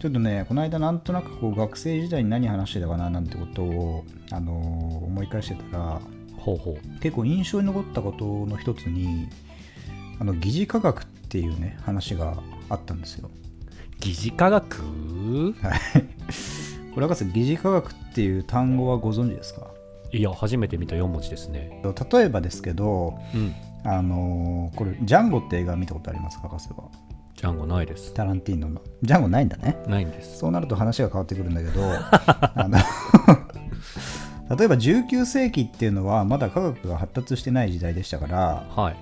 [0.00, 6.00] ちょっとねこの間なんとなくこう学生時代に何話してたかななんてことを、あのー思い返してたら
[6.36, 7.00] ほうほう。
[7.00, 9.28] 結構印象に残ったことの一つに
[10.20, 13.28] あの疑似科学っていうね話があったんですよ。
[14.00, 15.54] 疑似科学？
[15.60, 15.80] はい。
[16.94, 19.66] これ博士疑似科学っていう単語はご存知ですか？
[20.12, 21.82] いや初めて見た4文字ですね。
[22.12, 23.52] 例えばですけど、うん。
[23.84, 26.84] あのーこれジャンゴって映画見たことありますか博士は？
[27.38, 28.12] ジャンゴないです。
[28.14, 28.68] タランティーノ。
[28.68, 29.76] のジャンゴないんだね。
[29.86, 30.38] ないんです。
[30.38, 32.78] そうなると話が変わってくるんだけど あの
[34.56, 38.96] 例えば19世紀っていうのはまだ科学が発達してない時代でしたからはい。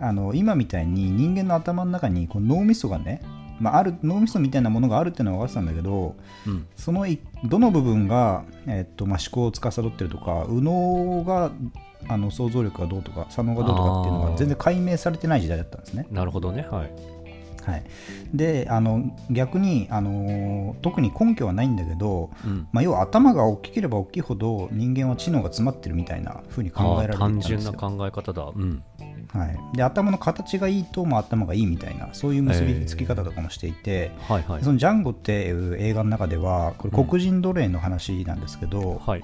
[0.00, 3.22] あの今みたいに人間の頭の中にこう脳みそがね、
[3.60, 6.16] まあ、ある脳みそみたいなものがあるっていうのは分かってたんだけど
[6.48, 6.66] うん。
[6.74, 11.52] そのいどの部分が、えっとまあ、思考を司ってるとか右脳が
[12.08, 14.30] あの想像力がどうとか左脳がどうとかっていうのあー。
[14.32, 16.08] が全然解明されてない時代だったんですね。
[16.10, 16.66] なるほどね。
[16.68, 16.90] はい
[17.64, 17.82] はい、
[18.34, 22.68] であの逆にあの特に根拠はないんだけど、うん。
[22.72, 27.58] まあ、要は頭が大きければ大きいほど人間は知能が詰まってるみたいな風に考えられていた単んですよ。
[27.58, 28.50] 純な考え方だ。
[28.54, 28.82] うん。
[29.32, 34.64] はい、で頭の形がいいと、まあ、頭がいいみたいなそういう結びつき方とかもしていて、はいはい。
[34.64, 39.22] そのジャンゴっていう映画の中ではこれ黒人奴隷の話なんですけど、はい。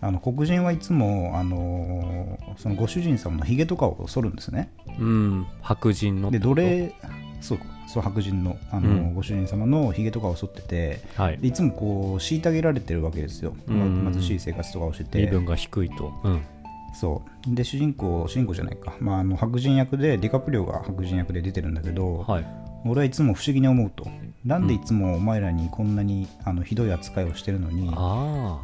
[0.00, 4.72] あの黒人はいつもあのそのご主人様のひげとかを剃るんですね。
[4.98, 5.46] うん。
[5.60, 6.94] 白人ので奴隷
[7.42, 9.14] そうそう白人のあの、うん。
[9.14, 11.38] ご主人様のひげとかを剃っててはい。
[11.38, 14.04] でいつもこう虐げられてるわけですよ、うん。
[14.04, 15.20] ま貧しい生活とかをしてて。
[15.20, 16.12] 身分が低いと。
[16.24, 16.42] うん。
[16.94, 17.54] そう。
[17.54, 22.46] で主人公主人公じゃないか、まあ、あの白人役でディカプリオが白人役で出てるんだけど、はい。
[22.84, 24.06] 俺はいつも不思議に思うと。
[24.44, 28.58] なんでいつもお前らにこんなにあのひどい扱いをしてるのにあ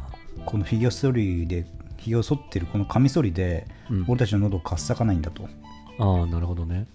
[0.45, 1.65] このひげ剃りで
[1.97, 3.65] ひげを剃ってるこのカミソリで
[4.07, 5.47] 俺たちの喉をかっさかないんだと。
[5.99, 6.87] ああなるほどね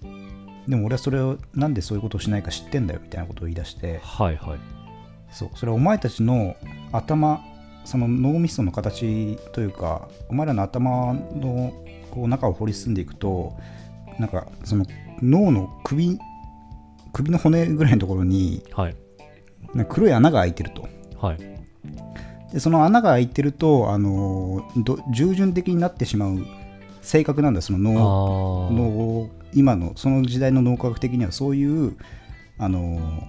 [0.69, 4.59] でも俺はそれをなんでそういうことをしないか知ってんだよみたいなことを言い出してはいはい。
[5.31, 6.57] そうそれはお前たちの
[6.93, 7.41] 頭
[7.85, 11.73] その脳みその形というかお前らの頭の
[12.11, 13.57] こう中を掘り進んでいくと
[14.19, 14.87] なんかその
[15.21, 16.19] 脳の首
[17.13, 18.97] 首の骨ぐらいのところにはい。
[19.89, 20.89] 黒い穴が開いてると。
[21.19, 21.39] はい。
[22.53, 26.39] でその穴が開いてると、あのど従順的になってしまう
[27.05, 31.97] 性格なんだそのあ脳あ脳今のその時代の脳科学的にはそういう、
[32.59, 33.23] あの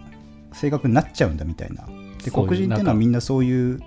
[0.54, 1.88] 性格になっちゃうんだみたいな。
[2.24, 3.80] で黒人っていうのはみんなそういう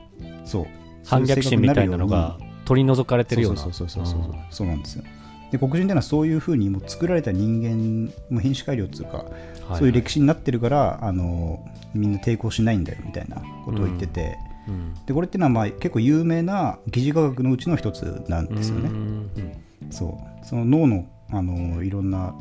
[0.45, 0.67] そう
[1.05, 3.61] 反逆心みたいなのが取り除かれてるような。
[3.61, 4.35] そうそうそうそうそうう。
[4.35, 5.05] んそうなんですよ。
[5.51, 9.25] で黒人っていうのはそういうふうにもう作られた人間もう品種改良っていうか、
[9.69, 9.79] はい。
[9.79, 14.39] そういう歴史になってるからあのみんな抵抗しないんだよみたいなことを言ってて、
[14.69, 14.95] うん。
[15.07, 18.91] でこれっていうのはまあ結構有名な疑似科学のうちの一つなんですよね。
[18.91, 18.97] うん
[19.37, 19.53] うん
[19.91, 20.47] そう。
[20.47, 22.35] その脳のあのいろんな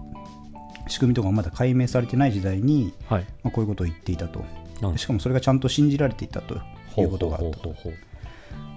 [0.87, 3.25] 仕組みとかがまだ解明されてない時代に、はい。
[3.43, 4.43] まあ、こういうことを言っていたと。
[4.95, 6.55] しかもそれがちゃんと信じられていたと
[6.97, 7.75] いうことがあったと。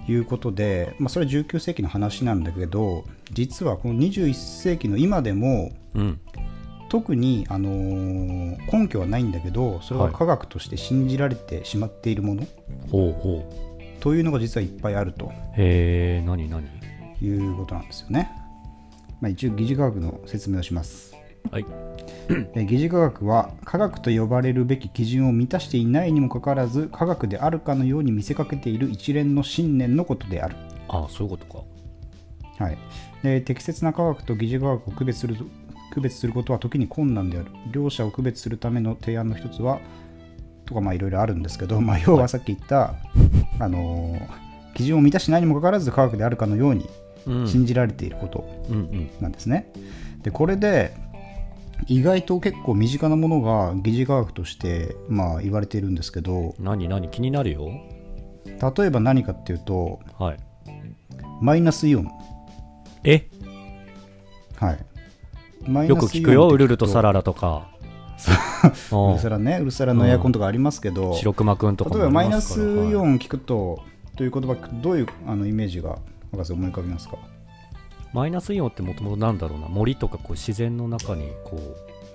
[0.07, 6.19] いうことで、まあ、それは19世紀の話なんだけど実はこの21世紀の今でもうん。
[6.89, 10.13] 特に、あのー根拠はないんだけどそれははい。
[10.13, 12.45] 科学として信じられてしまっているもの、
[12.89, 14.01] ほうほう。
[14.01, 15.31] というのが実はいっぱいあると。
[15.55, 16.67] へえ何何？
[17.21, 18.29] いうことなんですよね。
[19.21, 21.15] まあ、一応疑似科学の説明をします。
[21.49, 21.65] はい
[22.55, 30.55] え疑似科学は科学と呼ばれるべき基準を満たしていないにもかかわらず科学であるかのように見せかけている一連の信念のことである。
[30.87, 31.63] ああそういうことか
[32.63, 32.77] はい、
[33.23, 35.35] で適切な科学と疑似科学を区別する
[35.93, 37.47] 区別することは時に困難である。
[37.71, 39.79] 両者を区別するための提案の一つは
[40.65, 42.95] とかまあいろいろあるんですけど、まあ、要はさっき言った、
[43.59, 46.89] あのー基準を満たしてないにもかかわらず科学であるかのようにうん
[47.47, 48.45] 信じられていること
[49.19, 49.71] なんですね。
[50.23, 50.93] でこれで
[51.87, 57.71] 意外と結構身近なものが疑似科学としてまあ言われているんですけど何何気になるよ。
[58.45, 60.37] 例えば何かっていうとはい。
[61.41, 62.11] マイナスイオン。
[63.03, 63.27] え？
[64.57, 64.77] はい、
[65.67, 66.47] マイよナスイオンく聞くよ。
[66.49, 67.69] ウルルとサララとか。
[68.93, 69.57] うるさらね。
[69.59, 72.63] うるさらのエアコンとかありますけど、白熊くんとか例えばマイナスイ
[72.93, 73.13] オはい。
[73.13, 73.79] ン聞くと、
[74.15, 75.97] という言葉どういうあのイメージが
[76.31, 77.17] 博士思い浮かびますか？
[78.13, 79.67] マイナスイオンってもともとなんだろうな？
[79.67, 81.57] 森とかこう自然の中にこ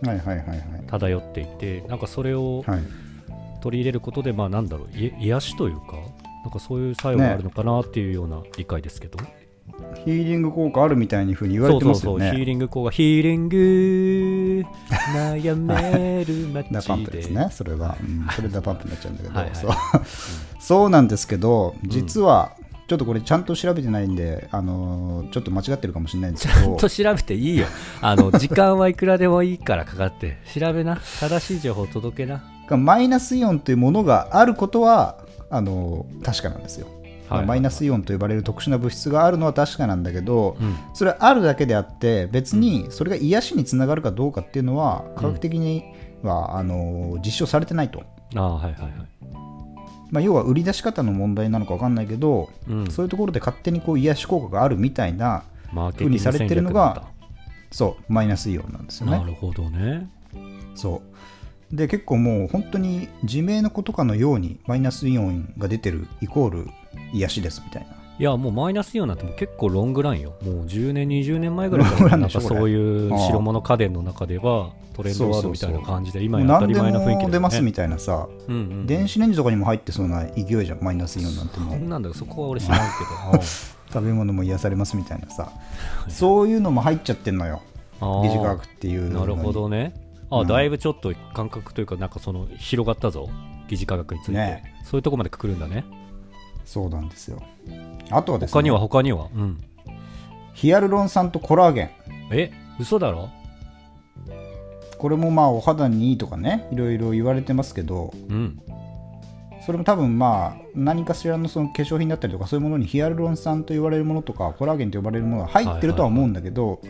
[0.02, 0.58] うはいはいはいはい。
[0.86, 2.80] 漂っていてなんかそれをはい、
[3.62, 4.98] 取り入れることでまあなんだろう？
[4.98, 5.96] い癒しというか
[6.44, 9.18] なんかそういう作用があるのかなっていうような理解ですけど、
[10.04, 12.30] ヒーリング効果あるみたいにふうに言われてますよそうそうそう。
[12.30, 12.44] ヒーね。
[12.44, 12.90] リング効果。
[12.92, 14.64] ヒーリング
[15.12, 17.96] 悩めるダ パン街でプですね、それは。
[18.00, 18.26] うん。
[18.30, 19.56] それダパンプになっちゃうんだけど、はいはい。
[19.56, 19.72] そう。
[20.60, 22.52] そうなんですけど、実は、
[22.86, 27.66] ちょっとこれちゃんと調べてないんで、あのーちょっと間違ってるかもしれないんですけちゃんど、と調べていいよ。
[28.00, 30.38] あの 時間はいくらでもいいからかかって。
[30.54, 31.00] 調べな。
[31.20, 32.44] 正しい情報届けな。
[32.68, 35.18] がマイナスイオンというものがあることは
[35.50, 36.86] あの確かなんですよ。
[37.28, 40.76] はいはいマイナスイオンと呼ばれる特殊な物質があるのは確かなんだけど、うん。
[40.94, 45.82] それはあるだけであって別にそれが癒しにつながるかどうかっていうのは科学的に
[46.22, 48.04] は、あの実証されてないと、
[48.36, 49.45] ああはいはいはい
[50.10, 52.90] まあ、要は売り出し方の問題なのか分かんないけど、うん。
[52.90, 57.04] そういうところで勝手にこう癒し効果があるみたいなマーケティング風にされてるのが
[57.70, 59.18] そうマイナスイオンなんですよね。
[59.18, 60.08] なるほどね。
[60.74, 61.02] そ
[61.72, 61.76] う。
[61.76, 66.68] で結構もう本当に自明のことかのようにマイナスイオンが出てるイコール
[67.12, 70.36] 癒しですみたいないやもうマイナスイオンなんてもう結構ロングラインよ。
[70.42, 77.24] もう10年20年前ぐらいからなんかそういう白物家電の中ではトレンドワードみたいな感じで今や当たり前な雰囲気だよね。
[77.24, 78.86] も出ますみたいなさ、うんうんうん。
[78.86, 82.78] 電子レンジとかにも入ってそうな勢いじゃんマイナスイオンなんてもなんだよそこは俺知らん
[83.32, 83.42] けど。
[83.92, 85.50] 食べ物も癒されますみたいなさ。
[86.08, 87.60] そういうのも入っちゃってんのよ。
[88.00, 88.22] ああ。
[88.22, 89.92] 疑似科学っていうなるほどね。
[90.30, 90.46] あ、うん。
[90.48, 93.28] だいぶちょっと感覚というかなんかその広がったぞ。
[93.68, 94.74] 疑似科学について、ね。
[94.84, 95.84] そういうとこまでくくるんだね。
[96.66, 97.40] そうなんですよ
[98.10, 98.52] あとはですね。
[98.52, 98.78] 他には？
[98.78, 99.28] 他には？
[99.34, 99.60] うん。
[100.54, 101.90] ヒアルロン酸とコラーゲン。
[102.32, 102.52] え？
[102.78, 103.28] 嘘だろ？
[104.98, 108.12] これもまあお肌にいいとかねいろいろ言われてますけど。
[108.28, 108.60] うん。
[109.64, 116.80] それも多分まあ何かしらのその化粧品だったりとかそういうものにヒアルロン酸と言われるものとかコラーゲンと呼ばれるものが入ってるとは思うんだけど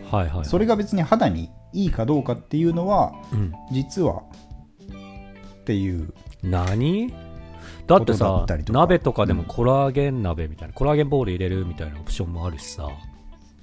[0.42, 3.54] それが別に肌にいいかどうかっていうのはうん。
[3.72, 4.24] 実は
[5.62, 6.12] っていう。
[6.42, 7.14] 何？
[7.86, 12.88] だってさ鍋とかでもコラーゲン鍋みたいな、コラーゲンボール入れるみたいなオプションもあるしさ。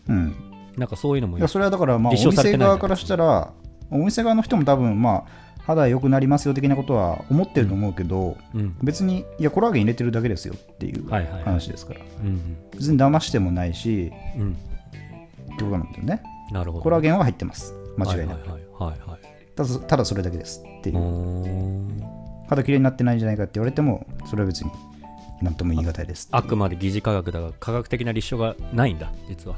[0.07, 0.35] うん。
[0.77, 3.53] なんかそういうのもいやそれはだからまあお店側からしたら
[3.91, 8.75] お店側の人も多分まあ肌良くなりますよ的なことは思ってると思うけど、うん。
[8.81, 11.43] 別にいやコラーゲン入れてるだけですよっていうはいはいはい。
[11.43, 14.41] 話ですから、うん別に騙してもないしうん。
[14.41, 14.57] うん
[15.53, 16.23] ってことなんだよね。
[16.51, 16.83] なるほど。
[16.83, 17.75] コラーゲンは入ってます。
[17.97, 19.19] 間違いなく、はいはいはいはい
[19.55, 20.97] ただただそれだけですっていう
[22.47, 24.71] 肌きれいになってないんじゃないかって言われてもそれは別に
[25.41, 29.57] 何とも言い難いですあくまで疑似科学だが科学的な立証がないんだ実は。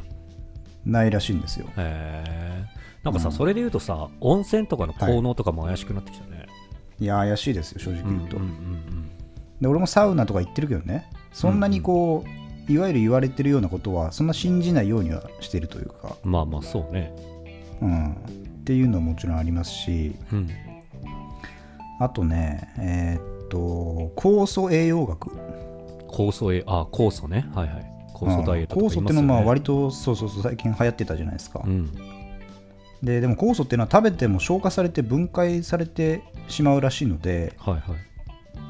[0.85, 1.65] ないらしいんですよ。
[1.77, 2.65] へえ
[3.03, 3.33] なんかさ、うん。
[3.33, 6.45] それで言うとさ温泉とかの効能とかも怪しくなってきたね、
[6.99, 7.05] い。
[7.05, 9.11] や怪しいですよ正直言うと、うんうん
[9.61, 11.09] で俺もサウナとか行ってるけどね。
[11.31, 12.25] そんなにこ
[12.67, 17.15] う、いわゆる言われてるようなことはそんな信じないようにはしてるというか、うんまあまあそうね。
[17.81, 18.15] うん、っ
[18.65, 20.15] ていうのはもちろんありますし。
[20.31, 20.49] うん
[21.99, 25.31] あとねえーっと酵素栄養学。
[26.09, 27.49] 酵素へあ酵素ね。
[27.53, 27.85] はいはい。
[28.13, 31.91] 酵素ダイエットと酵素ってのはまあ割とそうそうそう最近流行ってたじゃないですか、うん。
[33.03, 37.83] ででも酵素っていうのは食べても消化されて分解されてしまうらしいので、はいはい。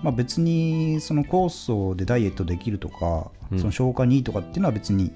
[0.04, 3.60] まあ、別にその酵素でダイエットできるとか、うん。
[3.60, 5.12] その消化にいいとかっていうのは別に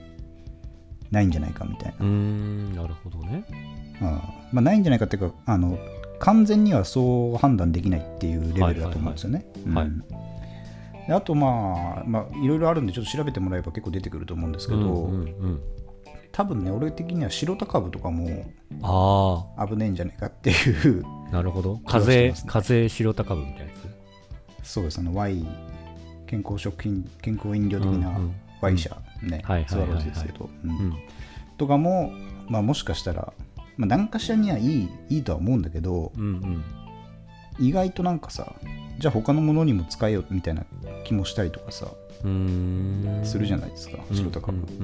[1.10, 2.76] ないんじゃないかみたいな、うーん。
[2.76, 3.44] なるほどね。
[4.02, 4.08] うん。
[4.08, 5.80] まあ、ないんじゃないかっていうかあの
[6.20, 9.46] 完全にはそう判断できないっていうレベルだと思うんですよね。
[11.10, 15.62] あとまあ、まあ、いろいろあるんでちょっと調べてもらえば結構出てくると思うんですけど、うんうんうん。
[16.32, 18.46] 多分ね俺的には白高部とかも
[18.84, 21.04] あ危ないんじゃないかっていう。
[21.30, 21.80] あなるほど。
[21.86, 22.52] 風ますね。
[22.52, 23.70] 風白高部みたいなや
[24.64, 25.48] そうですあの Y
[26.28, 28.20] 健康食品健康飲料的な
[28.62, 30.48] Y 社、ね、スワローズですけど、
[31.58, 32.12] とかも、
[32.48, 33.34] まあ、もしかしたら、
[33.80, 36.28] まあ、何かしらにはいいいいとは思うんだけどうんう
[37.64, 37.66] ん。
[37.66, 38.54] 意外となんかさ
[39.00, 40.66] じゃあ他のものにも使えよみたいな
[41.06, 41.88] 気もしたりとかさ
[43.24, 44.62] するじゃないですか、白高部、う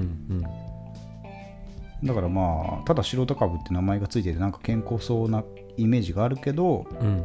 [2.02, 2.06] うん。
[2.06, 5.44] だからまあただ白高部って名前がついててなんか健康そうな
[5.76, 7.22] イメージがあるけどうん。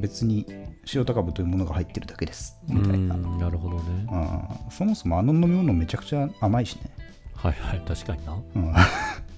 [0.00, 0.46] 別に
[0.86, 3.82] 白高部というものが入ってるだけですうんみたいな、うんなるほどね。
[4.10, 4.70] うん。
[4.70, 6.90] そもそもあの飲み物めちゃくちゃ甘いしね、
[7.34, 8.32] はいはい確かにな。
[8.32, 8.72] うん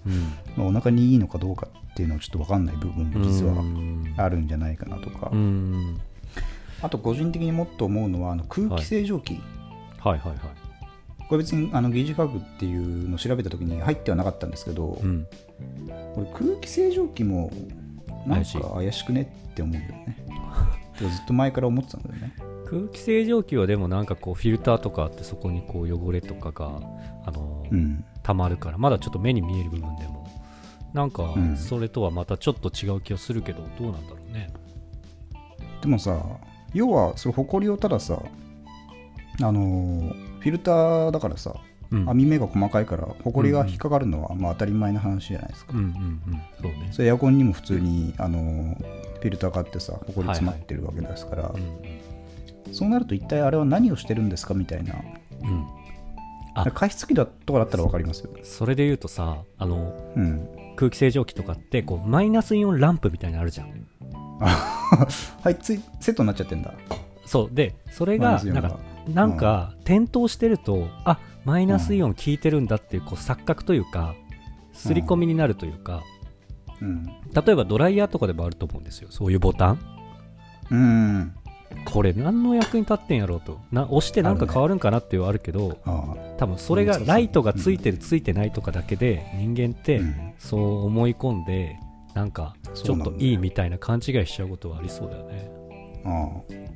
[0.04, 0.12] ま
[0.58, 0.64] うん。
[0.64, 4.14] あお腹にいいのかどうかっていうのはちょっと分かんない部分も実はうん。
[4.16, 6.00] あるんじゃないかなとか、うん。
[6.82, 9.40] あと個人的にもっと思うのはあの空気清浄機、
[9.98, 10.18] はい。
[10.18, 10.38] はいはい
[11.28, 15.28] これ別にあの疑似科学っていうのを調べた時に入ってはなかったんですけど、うん。
[16.16, 17.52] これ空気清浄機も
[18.26, 20.16] なんか怪しくねって思うんだよね
[20.98, 22.34] ずっと前から思ってたんだよね。
[22.66, 26.80] 空気清浄機はでもなんかこうフィルターとかあってそこにこう汚れとかが
[27.24, 30.26] あのうん溜まるからまだちょっと目に見える部分でも。
[30.92, 31.56] なんかうん。
[31.56, 34.52] それとはまたちょっと違う気がするけどどうなんだろうね。
[35.80, 36.20] でもさ
[36.74, 38.22] 要はそれ埃をたださ
[39.42, 41.54] あのーフィルターだからさ
[41.90, 42.08] うん。
[42.08, 46.88] 網目が細かいから埃が引っかかるのはまあ当たり前な話じゃないですか、そうね。
[46.92, 48.76] それエアコンにも普通にあのー
[49.20, 52.74] フィルターがあってさ埃詰まってるわけですから、うん。
[52.74, 54.94] そうなると一体あれは何をしてるんですかみたいな
[55.42, 55.66] うん
[56.74, 63.86] 加湿器だとかだったら分かりますよ、それで言うとさあのうん、空気清浄機とかってこうマイナスイオンランプみたいなのあるじゃん。
[64.40, 66.72] はいついセットになっちゃってんだ。
[67.26, 67.54] そう。
[67.54, 74.14] でそれがなんかなんか点灯してると、あマイナスイオン効いてるんだっていうこう錯覚というか
[74.72, 76.02] 刷り込みになるというか、
[76.80, 77.04] うん。
[77.04, 79.08] 例えばドライヤーとかでもあると思うんですよ。
[79.10, 79.78] そういうボタン。
[80.70, 81.34] うん
[81.84, 83.60] これ何の役に立ってんやろうと。
[83.72, 90.32] な押してなんか変わるんかなっていうのはあるけどあ多分それがうんライトがついてるついてないとかだけで人間ってうん。
[90.38, 91.76] そう思い込んで
[92.14, 95.50] なんかちょっといいみたいな勘違いしちゃうことはありそうだよね。
[96.04, 96.08] あ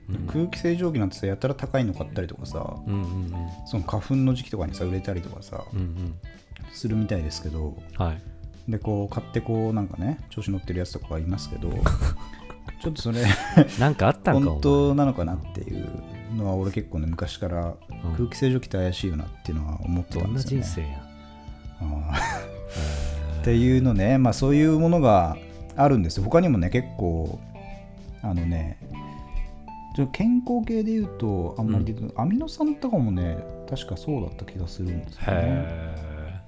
[0.09, 0.27] うん。
[0.27, 3.33] 空気清浄機なんてさやたら高いの買ったりとかさうんうん
[3.67, 6.15] その花粉の時期とかにさ売れたりとかさうんうん。
[6.73, 8.23] するみたいですけどうんはい。
[8.69, 11.69] でこう買ってこうなんかね調子乗ってるやつとかがいますけど
[12.83, 13.25] ちょっとそれ
[13.79, 15.89] なんかあったんか本当なのかなっていう
[16.37, 17.75] のは俺結構ね昔から
[18.17, 20.91] 空気清浄機って怪しいよなっていうのは思ってうんどんなたんですよね。
[20.91, 21.05] 人生や。
[23.41, 25.37] っていうのね、まあ、そういうものが
[25.77, 26.25] あるんですよ。
[26.25, 27.39] 他にもね結構
[28.23, 28.79] あのね
[29.97, 32.15] ちょ健康系で言うとあんまり出てこない。
[32.17, 33.39] アミノ酸とかもね
[33.69, 35.27] 確かそうだった気がするんですよね。
[35.29, 36.41] へ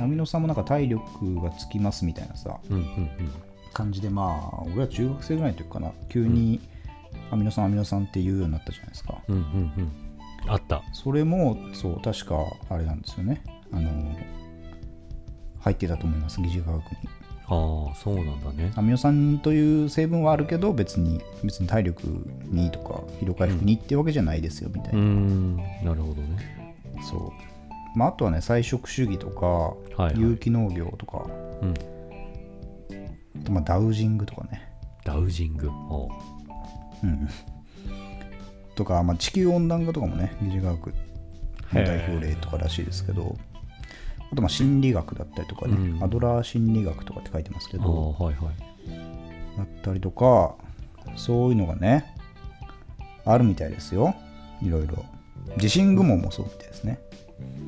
[0.00, 2.58] アミノ酸もなんか体力がつきますみたいなさ。
[2.64, 5.92] えうんうんうん感じでまあ俺は中学生ぐらいの時かな。
[6.08, 6.60] 急に
[7.30, 9.18] アミノ酸アミノ酸って言うようになったじゃないですか。
[9.28, 9.46] うんうんう
[9.82, 9.92] ん。
[10.46, 10.82] あった。
[10.92, 12.36] それもそう確か
[12.70, 13.42] あれなんですよね。
[13.72, 13.90] あの
[15.60, 16.98] 入ってたと思います疑似科学に。
[17.46, 18.72] ああそうなんだね。
[18.76, 22.06] アミノ酸という成分はあるけど別に別に体力
[22.44, 25.62] にとか疲労回復にってわけじゃないですよみたいうな、んな
[25.94, 26.74] るほどね。
[27.02, 29.74] そう、まあ、あとはね菜食主義とか、
[30.14, 31.26] 有機農業とか。
[31.62, 31.74] うん
[33.50, 34.72] まあダウジングとかね、
[35.04, 35.68] ダウジング。
[35.90, 36.10] おう。
[37.02, 37.28] うん、
[38.74, 40.94] とか、まあ、地球温暖化とかもね疑似科学の
[41.72, 43.36] 代表例とからしいですけど
[44.32, 46.02] あとまあ心理学だったりとかね、うん。
[46.02, 49.58] アドラー心理学とかって書いてますけあどあはいはい。
[49.58, 50.54] だったりとか
[51.16, 52.16] そういうのがね
[53.26, 54.14] あるみたいですよ。
[54.62, 55.04] いろいろ。
[55.58, 56.98] 地震雲もそうみたいですね。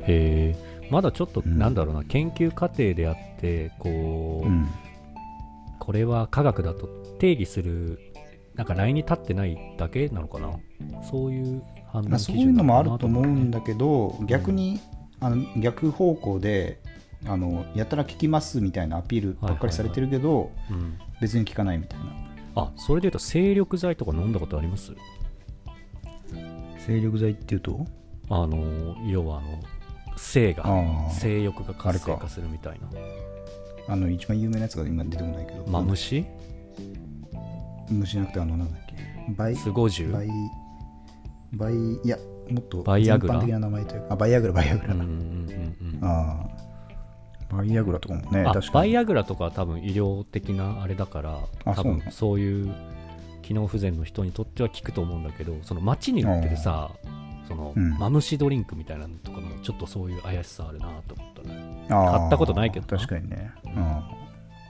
[0.02, 1.58] へえまだちょっとうん。
[1.58, 4.66] なんだろうな、研究過程であってこう、うん
[5.78, 6.86] これは科学だと
[7.18, 7.98] 定義する
[8.54, 10.58] なんかラインに立ってないだけなのかな？
[11.02, 14.80] そういう判まあ、断基そういうのもあると思うんだけど逆に
[15.20, 16.80] あの逆方向で
[17.26, 20.98] あのやたら聞きますみたいなアピールばっかりされてるけど、うん。
[21.18, 22.06] 別に聞かないみたいな。
[22.56, 24.92] あそれでいうと精力剤とか飲んだことあります？
[26.78, 27.86] 精力剤っていうと？
[28.28, 29.62] あの要はあの
[30.18, 32.88] 性があ性欲が活性化するみたいな
[33.88, 35.64] ああの一番有名なやつが今出てこないけど。
[35.68, 36.24] マムシ
[37.88, 38.94] 虫じゃなくてあのなんだっけ？
[39.36, 40.12] バイスゴジュ？
[40.12, 40.28] バイ
[41.52, 42.16] バイいや
[42.50, 43.40] もっとバイアグラ？
[43.40, 46.04] 的な名前というかあバイアグラバイアグラ、うんうんうんうん。
[46.04, 47.56] ああ。
[47.56, 48.70] バイアグラとかもねあ確かに。
[48.72, 52.74] バイアグラとかは多分医療的なあれだから多分そういう
[53.42, 56.90] 機能不全の人にとっては効くと思うんだけどその街に売ってるさ
[57.48, 57.90] その、うん。
[57.98, 61.86] マムシドリンクみたいなのとかもちょっとそういう怪しさあるなと思ったね。
[61.88, 62.98] 買ったことないけどな。
[62.98, 63.74] 確かにね、ううん。
[63.74, 64.02] ん、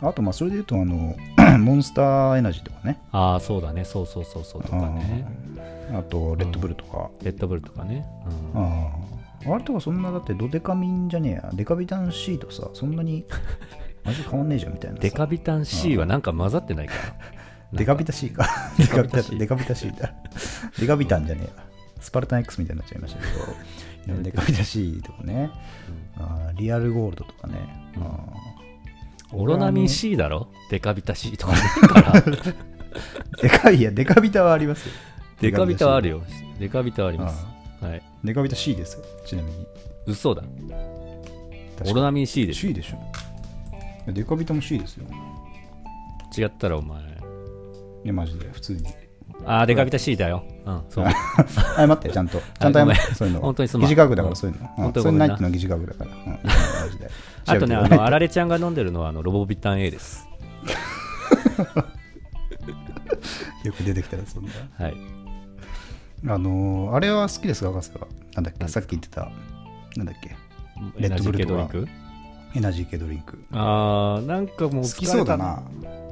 [0.09, 1.17] あとまあそれで言うとあの
[1.59, 3.01] モンスターエナジーとかね。
[3.13, 3.85] ああそうだね。
[3.85, 5.27] そうそうそうそうとかね。
[5.93, 8.05] あとレッドブルとか、レッドブルとかね、
[8.55, 8.63] うん。
[8.63, 8.91] あ
[9.49, 11.51] ああれとかそんなだってドデカミンじゃねえや。
[11.55, 13.25] デカビタン C とさそんなに
[14.05, 15.03] 味変わんねえじゃんみたいなさ。
[15.03, 17.01] デカビタン C はなんか混ざってないから
[17.79, 18.47] デカビタ C か。
[18.79, 20.13] デカビタ C だ。
[20.79, 21.67] デカビタンじゃねえや
[22.07, 23.21] スパルタン X みたいになっちゃいました
[24.07, 25.51] けどデカビタ C とかね、
[26.17, 28.03] あーリアルゴールドとかね、うん。
[28.05, 29.37] あー。
[29.37, 30.47] オロナミン C だろ？
[30.71, 31.59] デカビタ C とかね
[31.89, 32.23] から。
[33.43, 34.95] デカいやデカビタはありますよ。
[35.41, 36.19] デカビタはあるよ。
[36.19, 36.23] よ
[36.61, 37.45] デカビタはあります。
[37.81, 38.03] はい。
[38.23, 39.67] デカビタ C ですよちなみに。
[40.07, 40.45] 嘘だ。
[41.85, 44.13] オロナミン C でし C でしょ。
[44.13, 45.07] デカビタも C ですよ。
[45.11, 47.03] ょ違ったらお前。
[47.03, 47.05] い
[48.05, 48.49] やマジで？
[48.53, 48.87] 普通に。
[49.45, 50.83] あーデカビタ C だようん。
[50.91, 51.07] そう。
[51.77, 52.39] 謝ってちゃんと。
[52.39, 53.87] ちゃんと謝ってそういうの本当にすまん。
[53.87, 54.85] 疑似科学だからそういうの、うん。
[54.85, 55.35] 本当にそれなな。
[55.35, 56.11] いっていうのは疑似科学だから、
[57.55, 60.29] あとね、あの、あられちゃんが飲んでるのは、あの、ロボビタン A です。
[63.65, 64.97] よく出てきたらそんなはい。
[66.29, 68.67] あのーあれは好きですか博士はなんだっけ？
[68.69, 69.29] さっき言ってた。
[69.97, 70.35] なんだっけ？
[70.99, 71.89] エナジー系ドリンク？
[72.55, 73.39] エナジー系ドリンク。
[73.53, 75.63] あー、なんかもう好きそうだな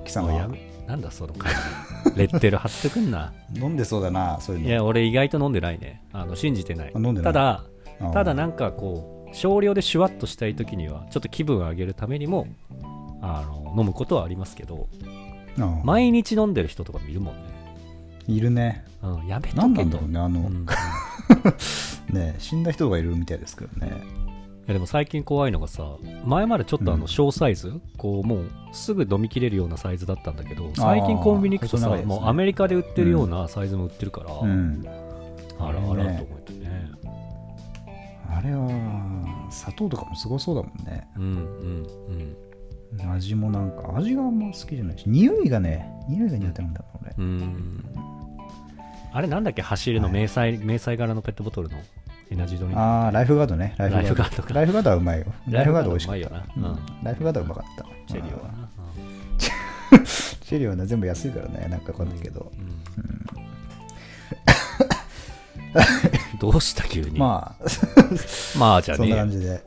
[0.05, 2.17] 貴様もうやめなんだその感じ。
[2.19, 3.33] レッテル貼ってくんな。
[3.55, 6.03] 飲んでそうだなそういうのいや、俺意外と飲んでないね。
[6.13, 6.93] あの、信じてない。
[6.95, 7.65] あ飲んでないただ、
[8.13, 12.47] ただなんかこう、少量でシュワッとしたい時には、ちょっと気分を上げるためにも、
[13.23, 14.89] あの、飲むことはありますけど、
[15.85, 17.43] 毎日飲んでる人とかもいるもんね。
[18.27, 19.89] いるねうん、やめと何なけと。
[19.89, 20.67] んだろうねあの、うん
[22.11, 23.93] ね死んだ人がいるみたいですけどね
[24.67, 27.01] やでも最近怖いのがさ前までちょっとあうん。
[27.01, 32.03] の小サイズ、こうもうすぐ飲み切れるようなサイズだったんだけど最近コンビニ行くとさ、ね。
[32.03, 34.85] もうアメリカで売ってるようなサイズも売ってるから、うん、
[35.59, 36.91] あらあらと思ってね。
[38.31, 41.07] あれは砂糖とかもすごそうだもんね。
[41.17, 42.37] うんうん
[43.01, 43.11] うん。
[43.11, 47.85] 味もなんか味があんま好きじゃないし匂いがね匂いが苦手なんだよ俺うーん。
[49.13, 49.63] あれなんだっけ？
[49.63, 51.79] 走りの迷彩、迷彩柄のペットボトルの？
[52.35, 53.75] エナジードリンクああライフガードね。
[53.79, 54.53] ラライフガードか。
[54.53, 55.27] ライフガードはうまいよ。
[55.49, 56.49] ライフガード美味しかうまいよな、った
[57.05, 57.85] ライフガードはうまかった。
[58.13, 58.51] チェリオは。
[58.51, 58.69] な、
[60.41, 61.69] チェリオはね全部安いからね。
[61.71, 62.83] なんかわかんないけど、うん。
[66.41, 67.19] どうした急に。
[67.19, 67.65] まあ。
[68.59, 69.25] まあじゃそんねえよ。
[69.25, 69.63] な感じで。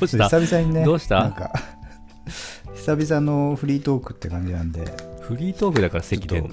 [0.00, 0.28] どうした？
[0.28, 1.20] 久々にねどうした？
[1.20, 1.52] なんか
[2.74, 4.84] 久々のフリートークって感じなんで。
[5.22, 6.50] フリートークだから席出んの？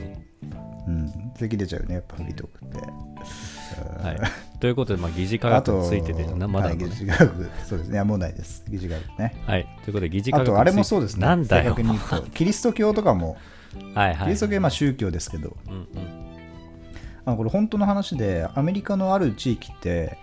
[0.88, 2.78] うん咳出ちゃうねやっぱフリートークって。
[4.04, 4.20] はい、
[4.60, 6.78] ということで、まあ、疑似科学についてでなまだね。
[6.78, 7.50] 疑似科学。
[7.66, 8.04] そうですね。
[8.04, 8.64] もうないです。
[8.68, 9.20] 疑似科学。
[9.20, 11.26] ねはい、ということで疑似科学あとあれもそうですね。
[11.26, 11.64] なんだ
[12.34, 13.38] キリスト教とかも。
[13.94, 15.56] はいはいキリスト教はまあ宗教ですけど。
[15.68, 15.86] うんうん。
[17.26, 20.18] あのこれ本当の話でアメリカのある地域って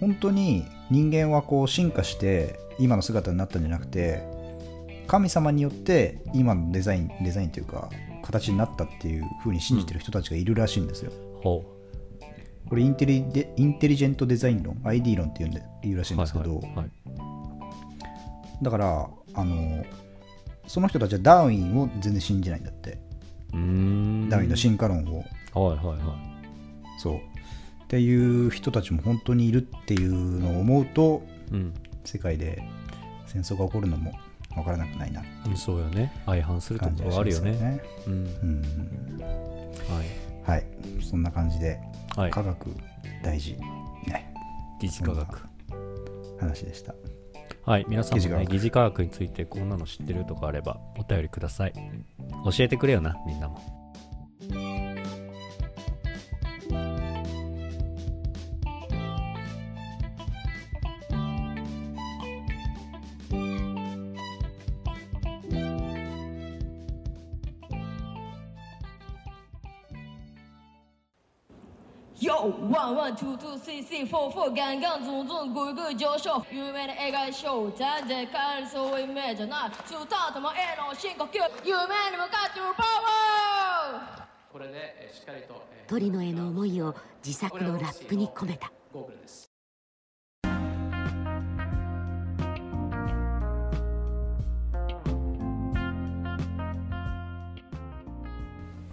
[0.00, 4.22] 本当に人間はこう進化して今の姿になったんじゃなくて
[5.06, 7.88] 神様によって今のデザインデザインというか
[8.22, 11.12] 形になったっていう風に信じてる人たちがいるらしいんですよ、
[11.42, 11.64] ほ
[12.68, 16.90] これインテリデインテリジェントデザイン論 ID 論っていうんで言うらしいんですけど、はいはいはい。
[18.62, 19.84] だからあの
[20.66, 22.98] その人たちはダーウィンを全然信じないんだって、
[23.52, 25.24] うダーウィンの進化論を。
[25.52, 27.00] はいはいはい。
[27.00, 27.16] そう。
[27.16, 27.20] っ
[27.88, 31.74] ていう人たちも本当にいるっていうのを思うとうん。
[32.04, 32.62] 世界で
[33.26, 34.12] 戦争が起こるのも
[34.60, 36.12] 分からなくないなうんそうよね。
[36.26, 37.52] 相反するところあるよね。
[37.52, 37.80] ね。
[38.06, 38.12] うん。
[38.14, 39.20] うん。
[39.20, 40.50] はい。
[40.50, 40.64] はい
[41.02, 41.78] そんな感じで
[42.16, 42.30] はい。
[42.30, 42.66] 科学
[43.22, 43.56] 大事
[44.06, 44.32] ね。
[44.80, 45.38] 疑似科学。
[46.38, 46.94] 話でした。
[47.64, 47.86] はい。
[47.88, 51.72] 皆さんもね疑似科学についてこんなの知ってるとかあればお便りください。
[52.44, 53.79] 教えてくれよなみんなも
[74.00, 88.70] ツースリースリーフォーフォーガンガンズンズングイグイ上昇有名な映画ショー全然変えるそういう夢じゃないスタート前の深呼吸夢に向かってるパワーこれでえーしっかりと、えー鳥野への思いを自作のラップに込めた。
[88.92, 89.49] ゴーグルです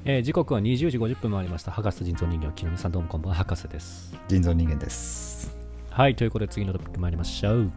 [0.10, 1.72] えー時刻は20時50分回りました。
[1.74, 2.94] 博士人造人形きのみさん。
[2.94, 3.36] どうもこんばんは。
[3.36, 4.16] 博士です。
[4.30, 5.54] 人造人間です。
[5.90, 7.72] はいということで次のトピック参りましょう。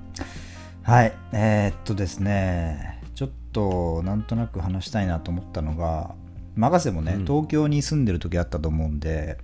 [0.85, 3.03] はいえーっとですね。
[3.17, 6.15] ちょっとなんとなく話したいなと思ったのが
[6.57, 7.27] 博士もね、うん。
[7.27, 9.37] 東京に住んでる時あったと思うんで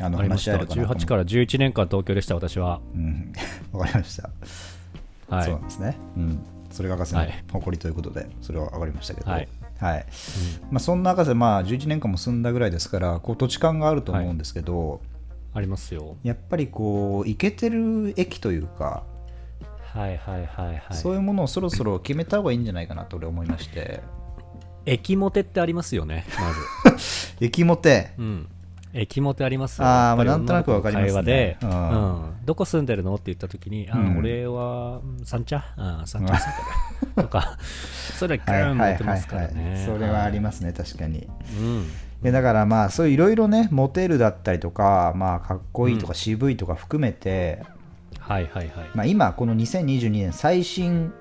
[0.00, 0.52] あの話した。
[0.52, 2.80] 合えるかなと思18から11年間東京でした私は。
[2.94, 3.32] うん、
[3.76, 4.30] わかりました。
[5.28, 5.44] はい。
[5.46, 5.96] そうなんですね。
[6.16, 6.38] うん。
[6.70, 7.44] それが博士のはい。
[7.50, 9.48] 誇りということで、それは分かりましたけど、はい
[9.82, 10.06] はい。
[10.70, 15.00] まあ、そんな博士、まあ、11年間も住んだぐらいですから、こう土地勘があると思うんですけど、
[15.52, 16.16] ありますよ。
[16.22, 19.02] やっぱりこう、行けてる駅というか、
[19.92, 20.94] はいはいはいはい。
[20.94, 24.00] そういうものをそろそろ決めた方がいいんじゃないかなと俺思いまして、
[24.86, 26.24] 駅モテってありますよね
[26.84, 27.34] まず。
[27.44, 28.48] 駅もて、うん
[28.94, 29.86] 駅モテありますよ。
[29.86, 31.12] あーまあなんとなくわかりますね。
[31.12, 31.70] 会話で、ううん。
[31.70, 33.14] んどこ住んでるの？
[33.14, 34.18] って言った時に、あうん。
[34.18, 35.64] 俺はうん三茶？
[35.76, 36.36] あ三茶。
[36.36, 36.56] 住ん。
[37.06, 37.56] でるとか。
[38.18, 41.28] それはグはいーンはいはいモテますからはいねそれはありまますね、確かに。
[41.44, 41.80] す、うん。
[41.82, 41.84] い
[42.22, 46.14] やだからまあそういういろいろねモテるだったりとかまあかっこいいとかうん。
[46.14, 47.62] 渋いとか含めて、
[48.20, 51.12] はいはいはい、まあ、今この2022年最新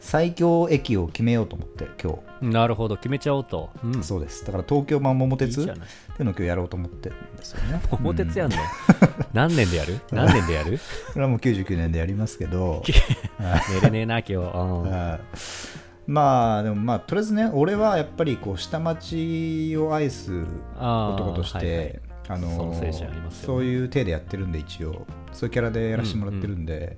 [0.00, 4.44] 最強駅を決めようと思って今なるほど決めちゃおうと、うん、日そうです。
[4.44, 5.76] だから東京版桃鉄っていう
[6.24, 7.10] のを今日やろうと思って。
[7.10, 8.52] るんですよね桃鉄やんん。
[8.52, 8.58] の、
[9.32, 10.00] 何年でやる？
[10.12, 10.78] 何年でやる？
[11.12, 12.82] これはもう99年でやりますけど。
[13.72, 14.82] 寝れねえな今日、うん。
[14.82, 15.20] はい。
[16.06, 20.44] まあでもまあとりあえずね俺はやっぱりこう下町を愛す
[20.78, 22.74] 男として、あの
[23.30, 25.06] そういう体でやってるんで一応。
[25.32, 26.96] そういうキャラでやらせてもらってるんで、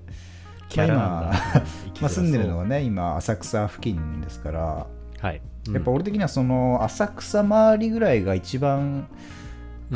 [0.68, 1.06] キャラなんだ。
[1.06, 4.86] まあ今まあ住んでるのはね今浅草付近ですから、
[5.20, 5.74] はい、うん。
[5.74, 9.08] やっぱ俺的にはその浅草周りぐらいが一番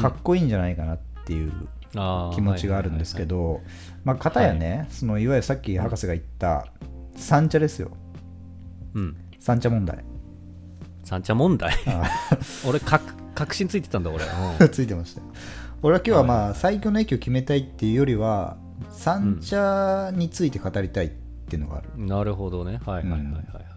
[0.00, 1.52] かっこいいんじゃないかなっていう
[2.34, 3.60] 気持ちがあるんですけど、
[4.04, 6.66] まあ、片やね、そのいわゆるさっき博士が言った
[7.16, 7.90] 三茶ですよ。
[8.94, 9.16] うん。
[9.38, 10.04] 三茶問題。
[11.04, 11.72] 三茶問題？
[11.86, 12.04] あ
[12.66, 13.00] 俺か
[13.34, 14.30] 確信ついてたんだ俺、うん。
[14.58, 15.26] ー ついてましたよ。
[15.82, 18.56] 俺は今日はまあ最強の駅を決めたいっていうよりは
[18.90, 21.08] 三茶について語りたいっ
[21.48, 22.80] ていうのがある、なるほどね。
[22.86, 23.66] はいはいはいはい、はい。
[23.66, 23.71] うん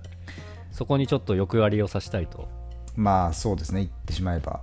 [0.76, 2.50] そこにちょっと欲張りをさせたいと。
[2.98, 3.80] まあそうですね。
[3.80, 4.60] 言ってしまえば。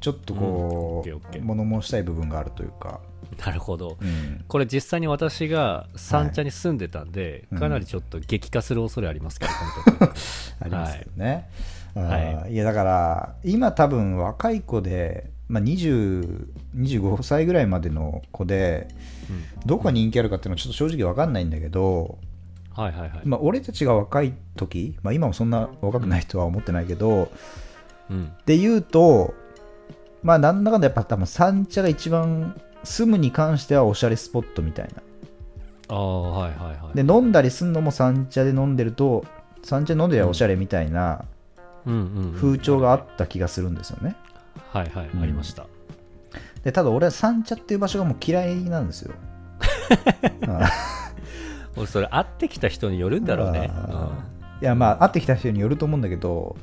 [0.00, 3.00] ちょっとこうう、ー物申したい部分があるというか、
[3.44, 7.58] なるほど、うん、これ実際に私が三茶に住んでたんで、うん。
[7.58, 10.14] かなりちょっと激化する恐れありますけど、このトピック
[10.60, 11.50] ありますよね、
[11.94, 12.54] はい。
[12.54, 12.56] い。
[12.56, 16.46] やだから今多分若い子で、まあ、20
[16.76, 18.88] 25歳ぐらいまでの子で
[19.28, 19.66] うん。
[19.66, 22.18] どこが人気あるかっていうのはちょっと正直わかんないんだけど、
[22.72, 27.30] はいはいはい、まあ、俺たちが若い時、まあ、今もそんな若くないとは思ってないけど、
[28.10, 29.34] うん、で言うと
[30.22, 35.02] まあなんだかんだやっぱ多分三茶が一番住むに関してはおしゃれスポットみたいな。
[35.88, 37.04] ああはいはいはい。
[37.04, 39.24] で飲んだりすんのも三茶で飲んでると
[39.62, 41.24] 三茶で飲んでりゃおしゃれみたいな
[41.84, 44.16] 風潮があった気がするんですよね。
[44.70, 45.22] はいはい、うん。
[45.22, 45.66] ありました。
[46.64, 49.14] でただ俺は三茶っていう場所がもう嫌いなんですよ。
[50.46, 50.70] あ
[51.80, 53.24] 俺それ会ってきた人によるん。
[53.24, 54.10] だろうね、あ
[54.60, 56.56] いやまあ会ってきた人によると思うんだけど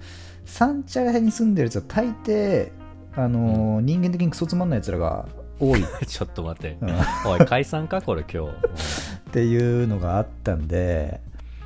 [0.45, 2.71] 三茶に住んでるやつは大抵
[3.15, 5.27] あのー人間的にクソつまんないやつらが
[5.59, 7.31] 多い、う んちょっと待って、うん。
[7.31, 8.49] おい解散かこれ今日、
[9.29, 11.19] っていうのがあったんで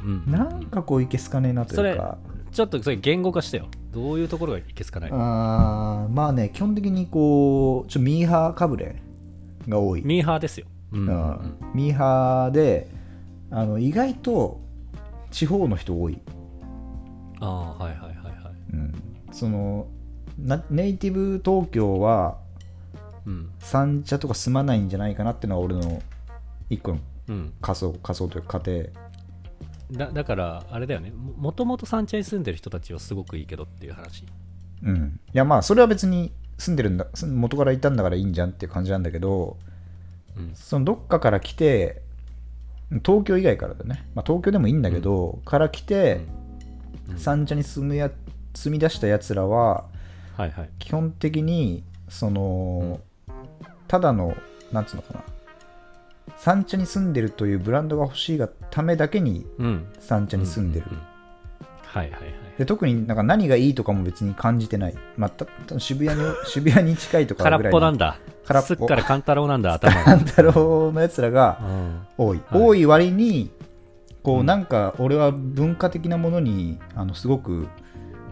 [0.04, 0.24] うん。
[0.28, 2.18] うんなんかこういけすかねえなというか。
[2.52, 3.68] ちょっとそれ言語化してよ。
[3.94, 8.96] どういうところがいけすかない、あーまあね基本的にこうちょミーハーかぶれ
[9.68, 11.00] が多い、ミーハーですよ、うん。
[11.02, 11.56] ううんん。
[11.74, 12.88] ミーハーで
[13.52, 14.62] あの意外と
[15.30, 16.20] 地方の人多い、
[17.40, 18.74] ああはいはいはいはい。
[18.74, 18.94] うん、
[19.32, 19.88] その
[20.40, 22.38] なネイティブ東京は
[23.26, 23.52] うん。
[23.60, 26.02] 三茶とか住まないんじゃないかなっていうのが俺の
[26.70, 27.54] 一個のうん。
[27.62, 28.94] 仮想仮想というか仮定。
[29.92, 31.12] だだからあれだよね。
[31.12, 34.26] ももともと三茶に住んでる人たちはすごくいいけどっていう話。
[34.84, 35.20] うん。
[35.34, 39.58] いやまあそれは別に住んでるんだ住ん元からいたんだからいいんじゃんっていう感じなんだけど
[40.38, 40.52] うん。
[40.56, 42.02] そのどっかから来て
[43.00, 46.22] 東京以外からだね、まあ、東京でもいいんだけど、から来て、
[47.10, 47.18] うん。
[47.18, 48.12] 三茶に住むや
[48.54, 49.86] 住み出したやつらは
[50.38, 50.70] はいはい。
[50.80, 53.00] 基本的にその、
[53.88, 54.36] ただの
[54.72, 55.24] なんつうのかな。
[56.38, 59.86] 三茶に住んでるというブランドが欲しいがためだけにうん。
[60.00, 60.88] 三茶に住んでる、
[61.84, 68.20] はいはいはいで特になんか何がいいとかも別に感じてない、まあ、たた渋谷に 渋谷に近いとか空っぽなんだ。
[68.46, 68.68] 空っぽ。
[68.68, 71.58] すっから勘太郎なんだ頭勘太郎のやつらが
[72.20, 72.26] うん。
[72.28, 72.62] 多い、はい。
[72.62, 73.50] 多い割に
[74.22, 74.46] こう、うん。
[74.46, 77.68] なんか俺は文化的なものにあのすごく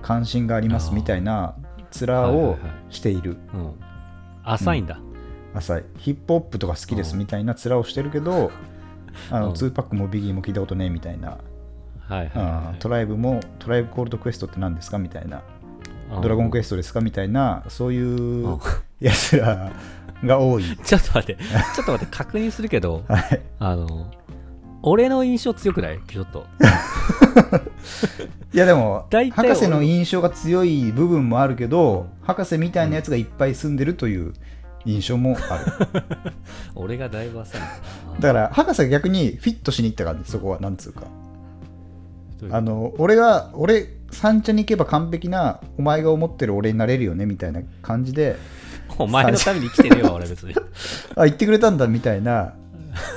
[0.04, 1.56] 関心がありますみたいな
[2.00, 2.60] 面をはいはいはい。
[2.92, 3.74] している、うん。
[4.44, 5.00] 浅いんだ、
[5.56, 5.84] 浅い。
[5.98, 8.52] ヒップホップとか好きですみたいな面をしてるけど、
[9.32, 9.54] あのうん。
[9.54, 11.40] 2パックもビギーも聞いたことねえみたいな、
[12.10, 18.08] はいはいトライブもトライブコールドクエストって何ですかみたいな、うんドラゴンクエストですかみたいなそういう
[18.48, 18.60] うん
[19.00, 19.72] やつら
[20.24, 21.44] が多い、 ちょっと待って。
[21.76, 22.18] ちょっと待って。
[22.18, 24.08] 確認するけど はい、あの
[24.82, 26.00] 俺の印象強くない？
[26.08, 26.48] ちょっと。
[28.52, 34.34] いやでも博士の印象が強い部分もあるけど博士みたいなやつがいっぱい住んでるという
[34.86, 35.66] 印象もある。
[36.74, 40.60] 俺がだいぶ浅いんだから博士が逆にフィットしに行った感じそこは。
[40.60, 41.04] なんつうか
[42.52, 48.38] あの俺が俺三茶に行けば完璧なお前が思ってる俺になれるよねみたいな感じで。
[48.98, 50.54] お前のために生きてねえわ俺別に。
[51.16, 52.54] あ言ってくれたんだみたいな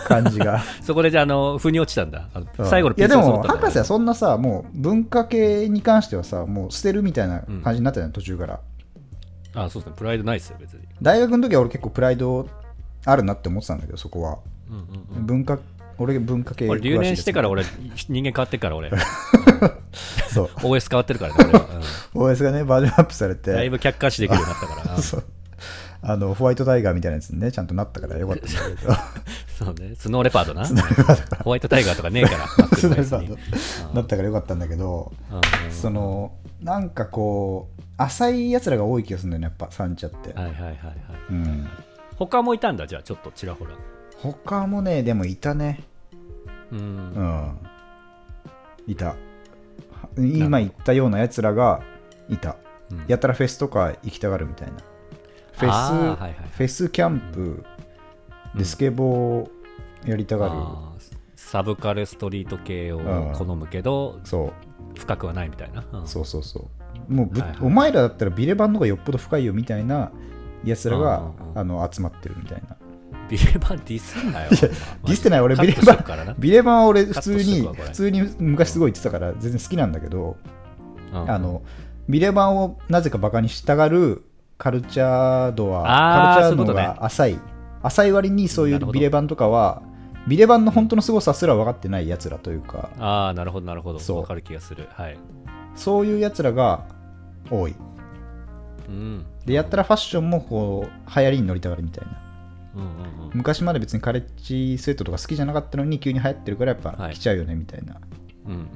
[0.07, 0.61] 感じが。
[0.83, 2.29] そこでじゃああの腑に落ちたんだ。
[2.65, 3.61] 最後のいやでもピースが揃ったんだ。
[3.61, 8.61] 博士はそんなさもう文化系に関してはさもう捨てるみたいな感じになったじゃん、途中から。
[9.55, 9.97] あそうですね。
[9.97, 10.81] プライドないですよ別に。
[11.01, 12.47] 大学の時は俺結構プライド
[13.05, 14.39] あるなって思ってたんだけどそこは。
[14.71, 15.27] うんうんうん。
[15.27, 15.59] 文化
[16.03, 17.65] 俺文化系俺留年してから詳俺
[18.09, 18.91] 人間変わってっから俺。
[20.33, 20.47] そう。
[20.63, 21.69] OS 変わってるからね俺は、
[22.15, 25.03] OS がねバージョンアップされうんだいてぶ客観視できるようになったから。
[25.03, 25.25] そう。
[26.05, 28.93] あのホワイトタイガーみたいなやつにねちゃんとなったからよかったんだけど。
[29.57, 29.95] そうね。
[29.97, 30.67] スノーレパードな。
[31.45, 33.95] ホワイトタイガーとかねえからスノーレパード。
[33.95, 35.73] だったからよかったんだけどうん。
[35.73, 40.77] そのなんかこう浅いやつらが多い気がするんだよねやっぱサンチャって、はいはいはいはい。
[41.31, 41.69] うん。
[42.17, 43.71] 他もいたんだじゃあちょっとちらほら。
[44.19, 45.85] 他もねでもいたね
[46.73, 47.15] ううん。
[47.15, 47.59] ん
[48.87, 49.15] いた。
[50.17, 51.83] 今言ったようなやつらが
[52.29, 52.57] いた。
[52.91, 53.05] うん。
[53.07, 54.75] やたらフェスとか行きたがるみたいな。
[55.53, 57.65] フェス、はいはいフェスキャンプ
[58.57, 60.55] でスケボーやりたがる、
[61.37, 64.99] サブカルストリート系をうん好むけどそう。
[64.99, 66.07] 深くはないみたいな、うん。
[66.07, 66.69] そうそうそ
[67.09, 67.13] う。
[67.13, 70.11] もうぶ、はいはいお前らだったらビレバンの方がよっぽど深いよみたいな
[70.65, 72.77] やつらが、あの集まってるみたいな
[73.33, 74.51] ビレバンディスんなよ。
[74.51, 75.41] ディスってない。
[75.41, 80.37] 俺ビレバンビレバンは俺普通に普通に昔すごい言ってたから全然好きなんだけど、
[81.13, 81.31] うん。
[81.31, 81.63] あの
[82.11, 84.23] ビレバンをなぜかバカにしたがる
[84.59, 86.83] カルチャー度はカルチャー度そういうことね。
[86.83, 87.41] が浅い。
[87.83, 89.83] 浅い割にそういうビレバンとかは
[90.29, 93.99] ビレバンの本当の凄さすら分かってないやつらというかああなるほどなるほど。
[93.99, 94.21] そう。
[94.21, 94.89] わかる気がする。
[94.93, 95.19] はい。
[95.75, 96.85] そういうやつらが
[97.51, 97.75] 多い。
[98.89, 99.25] うん。
[99.47, 102.22] でやったらファッションもこう流行りに乗りたがるみたいな
[103.35, 107.15] 昔まで別にカレッジスウェットとか好きじゃなかったのに急に流行ってるからやっぱはい。
[107.15, 108.01] 着ちゃうよねみたいな、
[108.47, 108.69] うんうん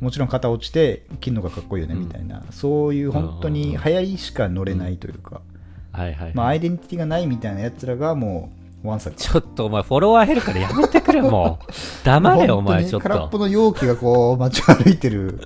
[0.00, 5.40] もちろん肩落ちて着るのがかっこいいよねみたいな、そういう本当に流行りしか乗れないというか、
[5.92, 6.34] はいはいはい。
[6.34, 8.52] まあ、アイデンティティがないみたいなやつらがも
[8.84, 11.72] うワンサカちょっとお前フォロワー減るからやめてくれもう。
[12.04, 13.08] 黙れよお前ちょっと。
[13.08, 15.40] 空っぽの容器がこう街を歩いてる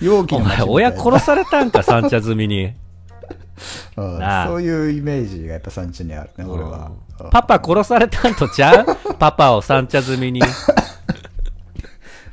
[0.00, 0.66] 容器おの街みたいな。
[0.66, 2.72] 前親殺されたんか三茶済みに
[3.94, 7.30] そういうイメージがやっぱサンチャにあるね俺は、うん。
[7.30, 9.14] パパ殺されたんとちゃう？
[9.14, 10.40] パパを三茶済みに？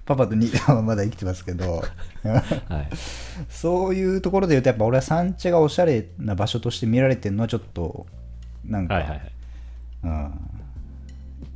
[0.06, 1.84] パパとニータはまだ生きてますけど。
[2.24, 2.90] はい。
[3.48, 8.08] そういうところで言うとやっぱ俺はサンチャがおしゃれな場所として見られてるのはちょっと
[8.66, 9.32] なんか、はいはいはい。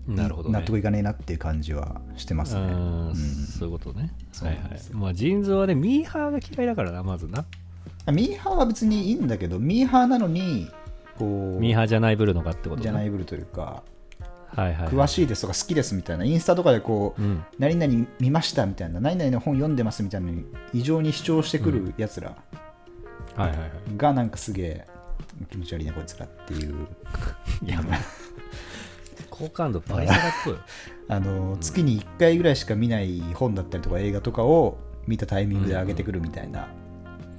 [0.07, 0.15] うん。
[0.15, 0.59] なるほどね。
[0.59, 2.67] 納得いかねえなっていう感じはしてますうね。
[2.73, 3.15] ん。
[3.15, 4.11] そういうことね。
[4.41, 4.59] はいはい。
[4.91, 7.45] まあジーンズはねミーハーが嫌いだからなまずな
[8.11, 10.69] ミーハーは別にいいんだけど、ミーハーなのに、
[11.17, 12.81] こう、ミーハーじゃないブルのかってことね。
[12.83, 13.83] じゃないブルというか、
[14.47, 14.87] はいはいはい。
[14.89, 17.43] 詳しいですとか好きですみたいな、インスタとかでこう、うん。
[17.59, 22.35] 何々見ましたみたいな、何々の本読んでますみたいなのに異常に主張してくるやつら
[23.35, 23.69] はいはいはい。
[23.95, 24.87] がなんかすげえ
[25.49, 26.75] 気持ち悪いね、こいつらっていう。
[27.65, 27.99] いやまあ
[29.29, 30.57] 好感度倍下がっとる
[31.09, 36.67] あの月に1回ぐらいしか見ない本だったりとか映画とかを見たタイミングで上げてくるみたいな、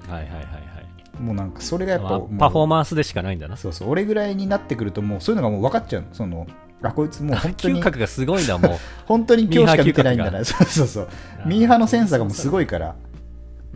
[0.08, 1.20] はいはいはいはい。
[1.20, 3.56] もうなんかそれがやっぱパフォーマンスでしかないんだな。
[3.56, 6.02] そうそう俺ぐらいになってくるともうそういうのがもう分かっちゃう。
[6.02, 6.46] のその
[6.82, 8.78] あこいつもう本当に嗅覚がすごいんだもう。
[9.06, 10.44] 本当に今日しか見てないんだな。
[10.44, 11.08] そうそうそう。
[11.46, 12.94] ミーハーのセンサーがもうすごいから。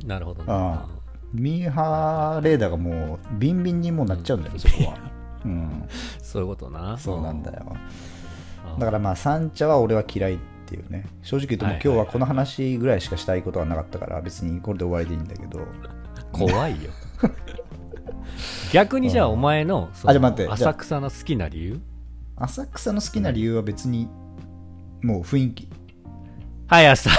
[0.04, 0.52] なるほどね。
[0.52, 0.98] ああ。
[1.32, 4.94] ミーハーレーダーがもうビンビンにもうなっちゃうんだよ、そこは、
[5.44, 5.84] うん、
[6.22, 6.96] そういうことな。
[6.96, 7.66] そうなんだよ。
[7.70, 7.78] うん
[8.78, 11.06] だからまあ三茶は俺は嫌いっていうね。
[11.22, 11.82] 正直言うともうはい。
[11.82, 15.66] 今日はこの話ぐらいしかしたいことはなかったから別にこれで終わりでいいんだけど
[16.32, 16.90] 怖いよ。
[18.72, 20.52] 逆にじゃあお前のそのあじゃあ待って。
[20.52, 21.80] 浅草の好きな理由？
[22.36, 24.08] 浅草の好きな理由は別に
[25.02, 25.68] もう雰囲気。
[26.68, 27.12] はい浅い。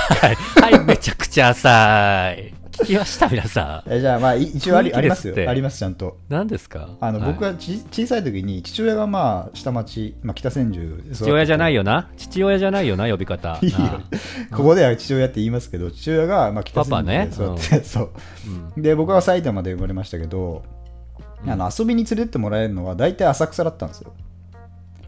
[0.61, 3.91] はいめちゃくちゃ浅い聞きました皆さん。
[3.91, 5.49] えじゃあまあい一応ありありまですよ。
[5.49, 6.17] ありますちゃんと。
[6.29, 6.89] 何ですか？
[6.99, 7.33] あの、はい。
[7.33, 12.09] 僕はち小さい時に父親がまあ下町、まあ、北千住父親じゃないよな？
[12.17, 13.59] 父親じゃないよな呼び方。
[13.61, 13.73] いい
[14.51, 18.11] ここでは父親って言いますけど父親がまあ北千住で育って、そ
[18.77, 18.81] う。
[18.81, 20.63] で僕は埼玉で生まれましたけど、
[21.47, 24.13] あの遊びに連れてってもらえるのは大体浅草だったんですよ。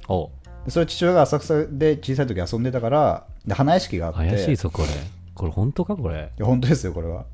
[0.08, 0.30] お。
[0.68, 4.20] それ父親が浅草で小さい時遊んでたからで花屋敷があって。
[4.20, 4.88] 怪しいぞこれ。
[5.34, 6.32] これ本当かこれ？
[6.38, 7.26] いや本当ですよこれは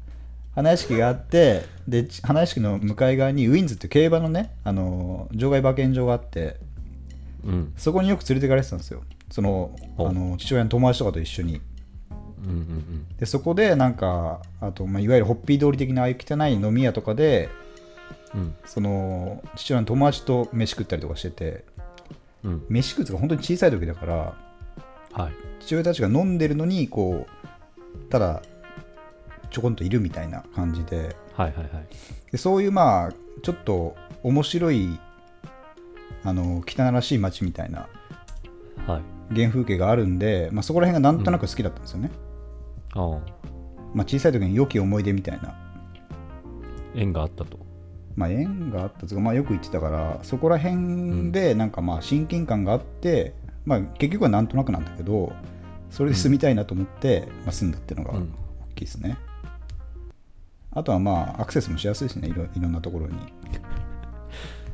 [0.58, 6.58] 花屋敷があってでち花屋敷の向かい側にウィンズって競馬のねあの場外馬券場があって
[7.46, 7.74] うん。
[7.78, 9.04] そこによく連れてかれてたんですよ。
[9.30, 11.62] そのあおの父親の友達とかと一緒に。
[12.44, 17.50] うんうんでそこでなんかあと、まあ、いわゆるホッピー通り的なああいう汚い飲み屋とかで
[18.34, 18.42] うん。
[18.42, 21.66] うんその父親の友達と飯食ったりとかしてて
[22.44, 22.66] うん。
[22.68, 24.34] 飯食うとか本当に小さい時だから
[25.14, 25.34] はい。
[25.60, 28.42] 父親たちが飲んでるのにこうただ
[29.50, 31.16] ちょこんといるみたいな感じで。
[31.36, 31.88] はいはいはい。
[32.32, 35.00] でそういうまあちょっと面白い
[36.24, 37.88] あの汚らしい街みたいな
[38.86, 39.36] はい。
[39.36, 42.12] 原風景があるんで、まあ、そこら辺がなんとなく好きだったんですよね、
[42.94, 43.20] ああ。
[43.94, 45.54] まあ、小さい時に良き思い出みたいな、
[46.96, 47.60] 縁があったと。
[48.16, 55.34] まあ、縁があったとか、まあ、よく言ってたからそこら辺でなんかまあ親近感があって、まあ、結局はなんとなくなんだけど
[55.92, 58.34] それで住みたいなと思って、まあ、住んだっていうのが大うん。
[58.76, 59.18] きいですね、
[60.72, 62.28] あとはまあアクセスもしやすいしね。
[62.28, 63.14] いろいろんなところに、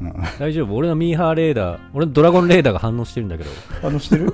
[0.01, 0.75] うん、大丈夫。
[0.75, 3.49] 俺のミーハーレーダー俺のドラゴンレーダーが反応してるんだけど。
[3.83, 4.33] あのしてる？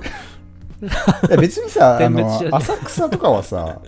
[0.82, 3.82] いや別にさあの浅草とかはさ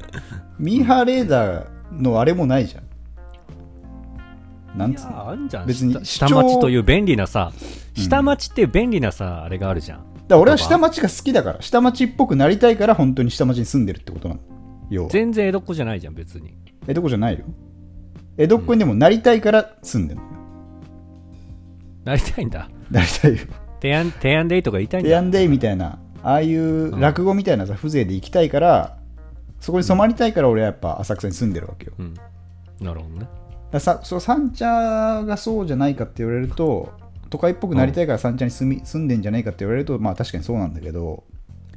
[0.59, 4.79] ミーハーレーダーのあれもないじゃん。
[4.79, 5.31] なんつうの？
[5.31, 5.67] あんじゃん。
[5.67, 7.53] 別に下町という便利なさ
[7.95, 10.05] 下町っていう便利なさ、あれがあるじゃん。
[10.29, 15.09] だ俺は下町が好きだから下町っぽくなりたいから本当に下町に住んでるってことなの。
[15.09, 16.55] 全然江戸っ子じゃないじゃん別に
[16.87, 17.45] 江戸っ子じゃないよ。
[18.37, 20.33] 江戸っ子にでもなりたいから住んでるのよ、
[22.05, 22.69] なりたいんだ。
[22.91, 23.39] なりたいよ。
[23.81, 25.11] 提案提案でいいとか言いたいんだ。
[25.11, 25.99] テアンデイみたいな。
[26.23, 28.97] ああいう落語みたいなさ風情で行きたいから
[29.59, 31.93] そこに染まりたいから俺はやっぱ浅草に住んでるわけよ。
[31.99, 32.15] うん。
[32.81, 33.29] なるほどね。
[33.71, 34.67] ださそう三茶
[35.25, 36.93] がそうじゃないかって言われると
[37.31, 41.25] 都会っぽくなりたいから三茶に住み住んでんじゃないかって言われるとまあ確かにそうなんだけど。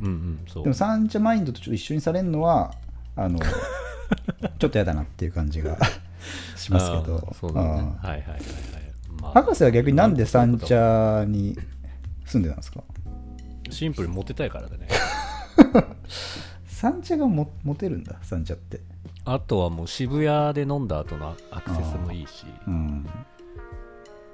[0.01, 0.63] うんうんそう。
[0.63, 2.73] でも三茶マインドとちょっと一緒にされるのは
[3.15, 3.39] あの
[4.59, 5.77] ちょっと嫌だなっていう感じが
[6.55, 7.33] しますけど。
[7.39, 7.69] そうだね。
[8.01, 8.39] あはいはいはいはい。
[9.21, 11.57] まあ博士は逆になんで三茶に
[12.25, 12.81] 住んでたんですか？
[13.69, 14.87] シンプルにモテたいからだね。
[16.67, 18.81] 三茶がもモテるんだ三茶って。
[19.25, 22.45] あとはもう渋谷で飲んだ後のアクセスもいいし。
[22.67, 23.07] うん。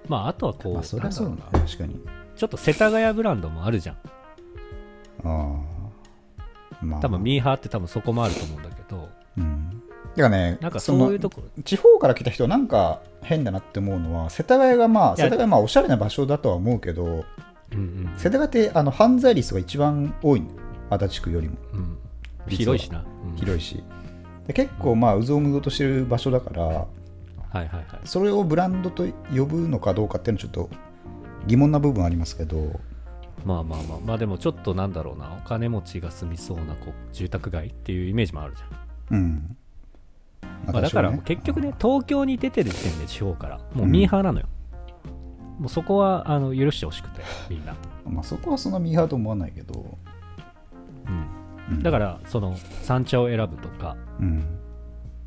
[0.08, 2.00] まああとはこう、まあそりゃそうだね確かに。
[2.36, 3.96] ちょっと世田谷ブランドもあるじゃん。
[3.96, 4.00] あ
[5.24, 7.00] あまあ。
[7.00, 8.71] 多分ミーハーって多分そこもあると思うんだけど
[9.38, 9.84] うん。
[10.16, 11.42] てかねなんかそういうとこ。
[11.64, 18.14] 地方から来た人なんか変だなって思うのは世田谷がまあ世田谷はまあおしゃれな場所だとは思うけどうんうん。
[18.18, 20.48] 世田谷ってあの犯罪率が一番多いの。
[20.90, 21.56] 足立区よりも。
[21.74, 21.98] うん。
[22.50, 23.36] 広いしな、うん。
[23.38, 23.82] 広いし。
[24.48, 26.88] で結構まあうぞうむぞとしてる場所だからはい
[27.54, 27.86] はいはい。
[28.04, 30.70] それをブランドと呼ぶのかどうかっていうのはちょっと
[31.48, 32.80] 疑問な部分ありますけど。
[33.46, 34.00] まあまあまあ。
[34.06, 35.40] まあでもちょっとなんだろうな。
[35.44, 38.70] お金持ちが住みそうなこう住宅街っていうイメージもあるじゃん、
[39.12, 39.58] うん、
[40.66, 44.48] まあ、だから結局ね東京に出てる時点で地方からもうミーハーなのよ、
[45.60, 47.76] もうそこはあの許してほしくてみんな、
[48.10, 49.98] まあ、そこはそんなミーハーと思わないけど、
[51.08, 51.84] うん、うん。
[51.84, 53.96] だからその三茶を選ぶとか。
[54.20, 54.44] うん。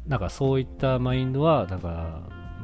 [0.07, 2.21] なんかそういったマインドはだから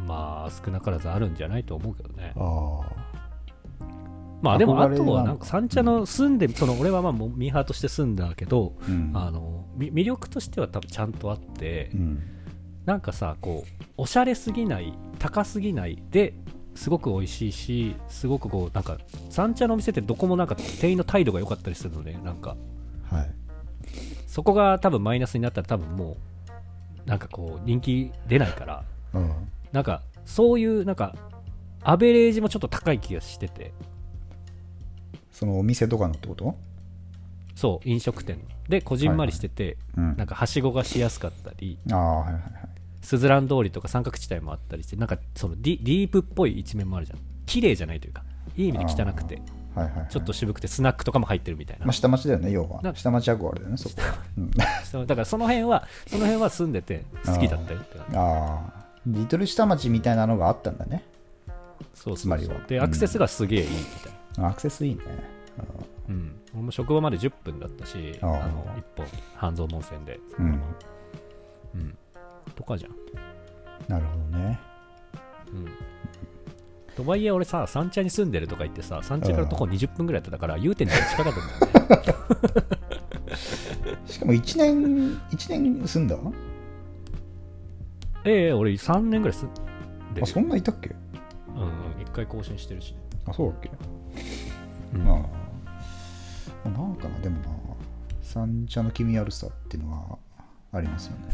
[0.06, 2.32] まあ少なからずあるんじゃないと思うけどね。
[2.36, 3.84] ああ。
[4.42, 9.12] まあでもあとはなんか三茶の住んでその俺はまあミーハーとして住んだけど、うん。
[9.14, 12.22] あのみ魅力としては多分ちゃんとあって、うん。
[12.86, 16.32] なんかさこうおしゃれすぎない高すぎないで
[16.74, 22.56] すごく美味しいしすごくこうなんか三茶のお店ってどこもなんか店員の態度が良かったりするのでなんか。
[23.10, 23.30] はい。
[24.26, 26.16] そこが多分マイナスになったら多分も
[27.04, 28.84] うなんかこう人気出ないから。
[29.14, 29.32] うん。
[29.72, 31.14] なんかそういうなんか
[31.82, 33.72] アベレージもちょっと高い気がしてて。
[35.32, 36.56] そのお店とかのってこと？
[37.54, 38.38] そう飲食店。
[38.68, 40.16] でこじんまりしてて、うん。
[40.16, 42.42] なんかはしごがしやすかったりああはいはいはい。
[43.02, 47.18] スズラン通りとか三角地帯もあったりしてなんかそのディディープっぽい一面もあるじゃん。
[47.46, 48.22] 綺麗じゃないというか
[48.56, 49.40] いい意味で汚くて
[49.74, 50.06] はいはいはい。
[50.10, 52.82] ちょっと渋くてスナックとかも入ってるみたいな、まあ下町だよね要は。
[52.82, 53.96] な下町憧れだよねそこ。
[54.00, 57.98] は、だからその辺はその辺は住んでて好きだったよって。
[57.98, 61.04] ああリトル下町みたいなのがあったんだね。
[61.94, 62.54] そうつまりは。
[62.68, 62.84] でうん。
[62.84, 65.02] アクセスがすげえいいみたいな、アクセスいいね。
[66.08, 70.18] うん俺も職場まで10分だったしあの1本半蔵門線で。
[70.38, 70.46] うん。
[71.74, 71.98] うん。
[72.56, 72.92] とかじゃん。
[73.88, 74.58] なるほどね。
[75.52, 75.68] うん。
[76.96, 82.20] とはいえ俺さ三茶に住んでるとか言ってさ三茶から徒歩20分ぐらいだったから言うてんじゃ近かったんだよ
[83.26, 83.36] ね
[84.06, 86.16] しかも1年一年住んだ？
[88.24, 89.60] ええ俺3年ぐらい住んで
[90.20, 90.90] るあそんないたっけ？
[91.54, 91.68] うんうん
[92.04, 92.94] 1回更新してるし
[93.26, 93.70] あそうだっけ？
[94.94, 95.04] うん。
[95.04, 95.18] まあ、
[96.64, 97.46] なんかな、でもな、
[98.22, 100.18] 三茶の気味悪さっていうのは
[100.72, 101.24] ありますよね。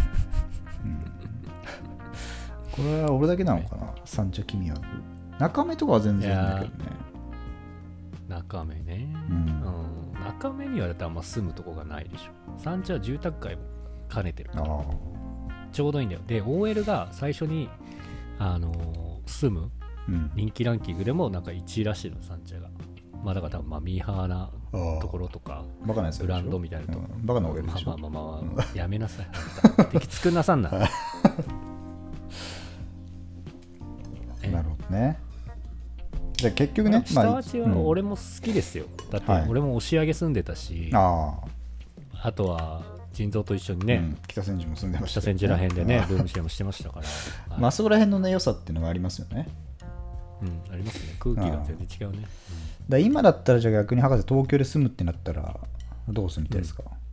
[0.84, 1.02] うん、
[2.70, 4.80] これは俺だけなのかな、三茶気味悪。
[5.38, 6.90] 中目とかは全然いいんだけどね。
[8.28, 9.08] 中目ね。
[9.28, 9.44] ううん。
[9.46, 12.30] ん、中目にはだってあんま住むとこがないでしょ。
[12.58, 13.62] 三茶は住宅街も
[14.12, 14.64] 兼ねてるから。
[14.64, 14.84] あ
[15.72, 16.22] ちょうどいいんだよ。
[16.26, 17.68] で OL が最初に
[18.38, 19.70] あのー住む。
[20.36, 22.68] 人気ランキングでもなんか1位らしいの三茶が。
[23.24, 24.50] まあだから多分まあミーハーな
[25.00, 27.26] ところとかバカなやつブランドみたいなとこうん。
[27.26, 27.96] バカなあでしょ？
[27.98, 29.26] まあまあまあ、やめなさい。
[29.92, 30.70] 敵作んなさんな。
[34.42, 35.18] え なるほどね。
[36.34, 37.86] じゃあ結局ね、下町はうん。
[37.86, 39.46] 俺も好きですよ、だってはい。
[39.48, 41.34] 俺も押上住んでたし、あ
[42.22, 42.32] あ。
[42.32, 44.18] とは腎臓と一緒にあ、ね、うん。
[44.28, 47.06] 北千住も住んでましたけど北千住らへんでね、ルームシェアもしてましたから、
[47.54, 47.60] はい。
[47.60, 49.46] まあそこら辺のね、良さっていうのがありますよね。
[50.42, 52.26] うん、ありますね、空気が全然違うね。
[52.88, 55.58] だ今だったらじゃあ逆に博士東京で住むってなったら
[56.08, 57.06] どう住みたいですか、うん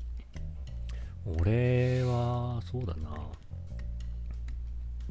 [1.25, 3.09] 俺は、そうだな。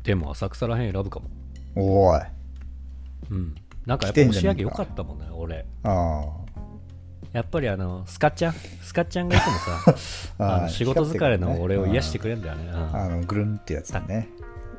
[0.02, 1.30] でも浅草らへん選ぶかも。
[1.74, 2.28] おいあ
[3.30, 3.54] うん。
[3.86, 5.64] なんかやっぱ押んじゃねえか上良かったもんね、俺。
[5.84, 6.24] あ
[7.32, 9.94] やっぱりあの、スカちゃん、スカちゃんがいつもさ、
[10.44, 12.64] ああの仕事疲れの俺を癒してくくれんだよね。
[12.66, 14.28] うんあのぐるんってやつだね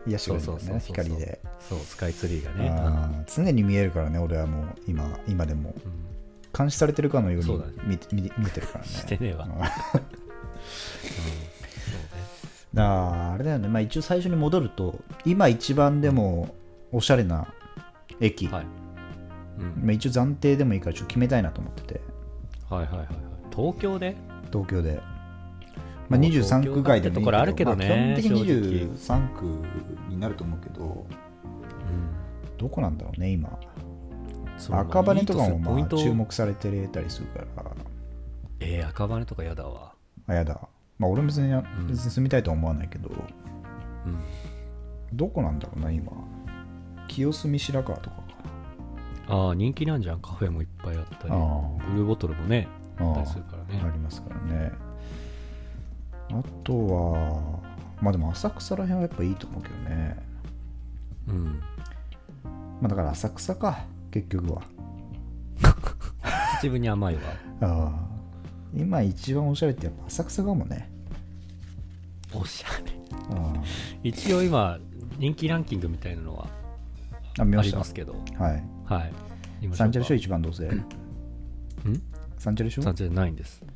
[0.08, 3.26] 癒してくれるね光で、そう、スカイツリーがね。
[3.34, 5.74] 常に見えるからね俺はもう今今でも。
[5.86, 5.92] うん。
[5.92, 6.04] うん
[6.56, 7.74] 監視されてるかのようにそうだね。
[7.84, 8.92] 見見見てるからね。
[8.92, 9.46] してねえわ。
[9.46, 9.58] うんうん。
[9.58, 9.72] そうね。
[12.76, 16.54] だからあれだよね、まあ、一応最初に戻ると今一番でも
[16.92, 17.48] おしゃれな
[18.20, 18.66] 駅、はい。
[19.58, 19.84] うん。
[19.84, 22.02] まあ、一応暫定でもいいからちょっと決めたいなと思ってて。
[22.70, 23.08] はいはいはいはい。
[23.50, 24.16] 東京で？
[24.52, 25.00] 東京で、
[26.14, 28.88] まあ、もう23区外でもいいけどけど基本的に正直。
[28.96, 29.46] 23区
[30.10, 32.58] になると思うけどうん。
[32.58, 33.50] どこなんだろうね今。
[34.70, 37.72] 赤羽とかもまあ注目されてたりするから。
[38.60, 39.94] えー、赤羽とかやだわ。
[40.28, 40.60] あやだ。
[41.00, 41.52] まあ俺も別に
[41.88, 44.20] 別に住みたいとは思わないけど、うん。
[45.12, 46.12] どこなんだろうな今。
[47.08, 48.24] 清澄白河とかか。
[49.28, 50.22] ああ人気なんじゃん。
[50.22, 51.34] カフェもいっぱいあったり。
[51.34, 52.68] あブルーボトルもね
[53.00, 53.82] ああったりするからね。
[53.84, 54.93] ありますからね
[56.40, 57.60] あとは
[58.02, 60.18] まあでも浅草らへんはやっぱいいと思うけどね。
[61.28, 61.60] うん。
[62.82, 64.62] まあだから浅草か結局は。
[66.62, 67.22] 秩父に甘いわ。
[67.62, 68.08] あ あ
[68.76, 70.90] 今一番おしゃれってやっぱ浅草かもね。
[72.34, 72.92] おしゃれ。
[73.38, 73.54] あ
[74.04, 74.80] 一応今
[75.20, 76.48] 人気ランキングみたいなのは
[77.38, 77.76] ああ見あました。
[77.76, 78.16] りますけど。
[78.38, 78.64] はい。
[78.86, 79.14] はい。
[79.74, 80.66] サンチャルショー一番どうせ。
[80.68, 80.86] ん？
[82.38, 82.86] サンチャルショー？
[82.86, 83.62] サンチャルないんです。
[83.68, 83.72] あ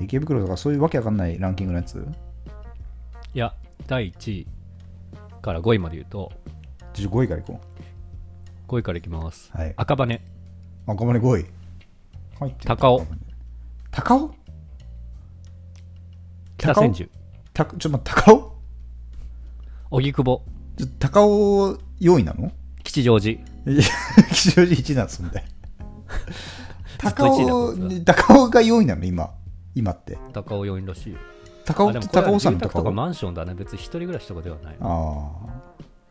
[0.00, 2.06] 池袋とかそういうわけわかんないランキングのやつ？
[3.34, 3.54] いや
[3.86, 4.46] 第1位
[5.42, 6.32] から5位まで言うと。
[6.92, 7.60] ちょっと5位からいこ
[8.68, 9.74] 5位からいきます、はい。
[9.76, 10.14] 赤羽。
[10.14, 10.20] う
[10.86, 11.46] 赤羽5位。
[12.40, 13.06] 入ってる高尾。
[13.90, 14.34] 高尾？
[16.58, 17.10] 北千住。
[17.52, 18.52] たちょっと待って高尾？
[19.90, 20.42] 荻窪。
[20.98, 22.52] 高尾4位なの？
[22.84, 23.40] 吉祥寺。
[24.30, 25.44] 吉祥寺1位なんですんで
[26.98, 27.74] 高尾
[28.04, 29.30] 高尾が4位なの今
[29.78, 30.18] 今って。
[30.32, 31.18] 高尾4位らしいよ。
[31.64, 35.30] 高尾高尾山とかマンションだね別に一人暮らしとかではないあ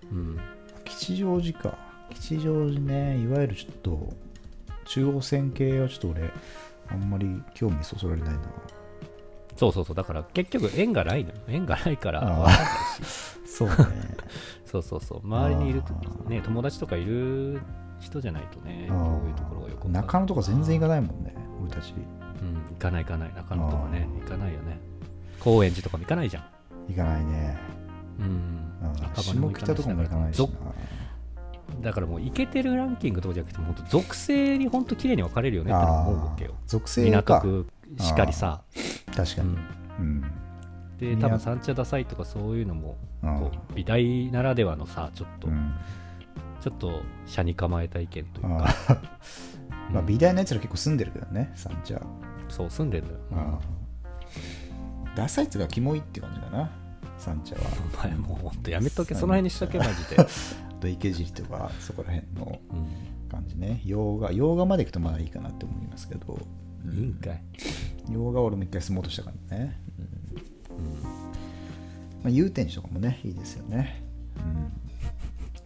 [0.09, 0.39] うん。
[0.86, 1.78] 吉祥寺か。
[2.13, 4.13] 吉祥寺ねいわゆるちょっと
[4.86, 6.32] 中央線系はちょっと俺
[6.89, 8.41] あんまり興味そそられないな。
[9.57, 11.36] そうそうそうだから結局縁がないのよ。
[11.47, 12.47] 縁がないから
[13.45, 13.76] そうね。
[14.65, 15.20] そうそうそう。
[15.24, 15.84] 周りにいる
[16.30, 17.59] ね友達とかいる
[17.99, 21.93] 人じゃないとねこういうところがよく中野とか全然行かないもんね俺たち。
[21.93, 23.33] うん行かない行かない。
[23.35, 24.79] 中野とかね行かないよね。
[25.39, 26.43] 高円寺とかも行かないじゃん。
[26.89, 27.57] 行かないね。
[28.19, 28.67] うん。
[29.15, 30.49] 下北とかも行かないし
[31.81, 36.55] だからもう行けてるランキングとかじゃなくて本当属性に本当綺麗に分かれるよねって思うわけよ。
[36.65, 37.67] 属性港か区
[37.99, 38.61] しかりさ、
[39.15, 39.49] 確かに。
[39.49, 39.57] うん、
[39.99, 40.23] うん。
[40.97, 45.73] で多分三茶ダサいとかそういうのもうんこう美大ならではのさちょっと、うん
[46.70, 48.70] ちょっと車に構えた意見というか、まあ
[49.99, 50.05] うん。
[50.05, 52.01] 美大のやつら結構住んでるけどね三茶
[52.49, 55.15] そう住んでるのよ、あー。
[55.15, 56.70] ダサいっつうかキモいって感じだな
[57.18, 57.61] 三茶は。
[57.93, 59.15] お前もうほんとやめとけ。
[59.15, 60.26] その辺にしとけマジで、あ
[60.82, 63.82] と池尻とかそこら辺のうん、感じね。
[63.86, 66.38] 洋画洋画まで行くとまだいいかなって思いますけど、
[66.86, 66.93] うん。
[66.93, 67.41] いいんかい、
[68.11, 69.82] 洋画は俺も一回住もうとしたからね、
[70.70, 71.01] うん。
[71.03, 71.11] ま
[72.26, 74.03] あ、祐天寺とかもねいいですよね、
[74.38, 74.72] うん、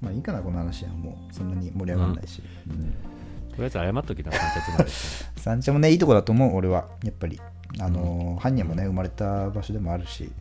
[0.02, 1.34] まあいいかなこの話はもう。
[1.34, 2.94] そんなに盛り上がらないし、うん。
[3.52, 4.90] とりあえず謝っときな三茶つまで
[5.38, 6.88] 三茶もねいいとこだと思う俺は。
[7.04, 7.40] やっぱり。
[7.80, 10.32] あのー、般若もね生まれた場所でもあるし。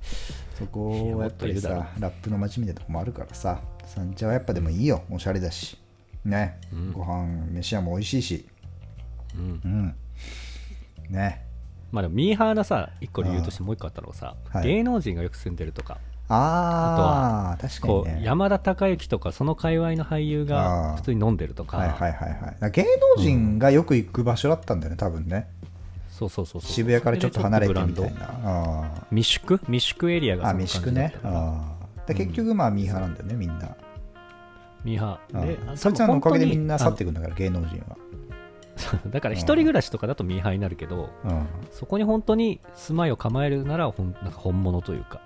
[0.58, 3.60] そこはやっぱりさラップの街みたいなとこもあるからさ。
[3.86, 5.02] 三茶はやっぱでもいいよ。
[5.10, 5.76] おしゃれだし。
[6.24, 6.92] ね、うん。
[6.92, 8.46] ご飯飯屋も美味しいし。
[9.34, 9.60] うん。
[9.64, 9.94] うん。
[11.08, 11.44] ね。
[11.90, 14.66] まあでもミーハーなさ一個理由としてもう一個あったのがさ、はい。
[14.66, 15.98] 芸能人がよく住んでるとか
[16.32, 18.20] ああ確かにね。
[18.22, 22.70] 山田孝之とかその界隈の俳優が普通に飲んでるとか、はいはいはいはい。
[22.70, 22.84] 芸
[23.16, 25.48] 能人がよく行く場所だったんだよね多分ね。
[26.08, 28.30] そうそうそうそう渋谷からちょっと離れてみたいな。
[28.44, 31.14] あ未宿未宿エリアがーあその感じだっ未宿ね。
[31.22, 32.08] たあー。
[32.08, 33.76] で結局まあミーハーなんだよねみんな。
[34.84, 35.72] ミーハー。
[35.72, 37.96] でそいつらのおかげでみんな去っていいくんだから芸能人は。
[39.02, 41.46] くだから一人暮らしとかだとミーハーになるけどうん。
[41.72, 45.20] そこに本当に住まいを構えるならほんなんか本物というか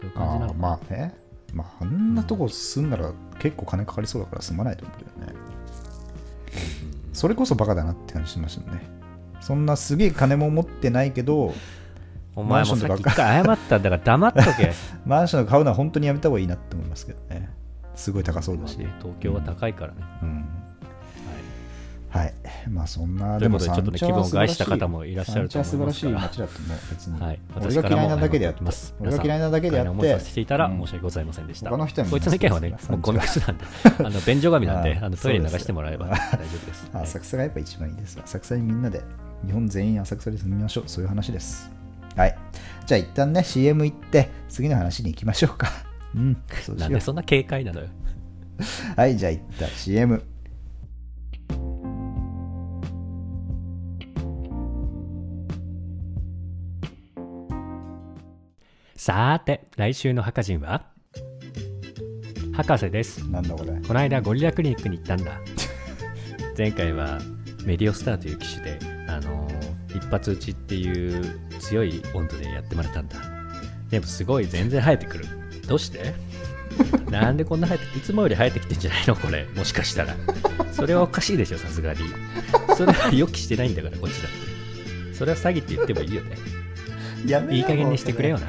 [0.00, 0.54] そういう感じなのかな。
[0.54, 1.14] まあね。
[1.52, 5.32] まああんなとこ住んだら結構金かかりそうだから住まないと思うけどね。
[7.12, 8.82] それこそバカだなって感じしましたね。
[9.40, 11.54] そんなすげえ金も持ってないけど
[12.34, 14.72] お前もさっき一回謝ったんだから黙っとけ。
[15.06, 17.50] マンション買うのは本当にやめた方がいいなって思いますけどね。
[17.94, 20.45] すごい高そうだし、まあね東京は高いからね、うん
[22.08, 22.34] はい。
[22.70, 28.94] まあそんなでちょっとね気分を害した方もいらっしゃると思います素晴らしい街だと思う別に、はい、俺が嫌いなだけであってます。
[29.00, 30.78] 俺が嫌いなだけであって思いさせていたらうん。
[30.78, 31.70] 申し訳ございませんでした。
[31.70, 33.64] 他の人こいつの意見はねもうゴミクスなんで、
[33.98, 36.18] あの便所紙なんで、ああのトイレに流してもらえば大丈
[36.62, 36.90] 夫です。
[36.92, 38.24] 浅草がやっぱ一番いいですわ。
[38.24, 39.02] 浅草にみんなで
[39.44, 40.84] 日本全員浅草で住みましょう。
[40.86, 41.70] そういう話です。
[42.16, 42.36] はい。
[42.86, 45.68] じゃあ一旦ね CM 行って次の話に行きましょうか。
[46.14, 46.36] うん
[46.68, 47.88] うなんでそんな警戒なのよ。
[48.96, 50.22] はいじゃあ一旦 CM
[59.06, 60.82] さーて、来週の博人は？
[62.52, 63.18] 博士です。
[63.30, 65.40] なんだこれこの間ゴリラクリニックに行ったんだ。
[66.58, 67.20] 前回は
[67.64, 73.16] メディオスターという機種で、あのー一発打ちっていう強い温度でやってもらったんだ。
[73.90, 75.26] でもすごい全然生えてくる。
[75.68, 76.12] どうして？
[77.08, 79.14] なんでこんな生えていつもより生えてきてんじゃないの？
[79.14, 79.46] これ。
[79.54, 80.16] もしかしたら。
[80.72, 82.00] それはおかしいでしょ、さすがに。
[82.76, 84.32] それは予期してないんだから、こっちだっ
[85.06, 85.14] て。
[85.14, 86.36] それは詐欺って言ってもいいよね。
[87.26, 88.46] やめいい加減にしてくれよな。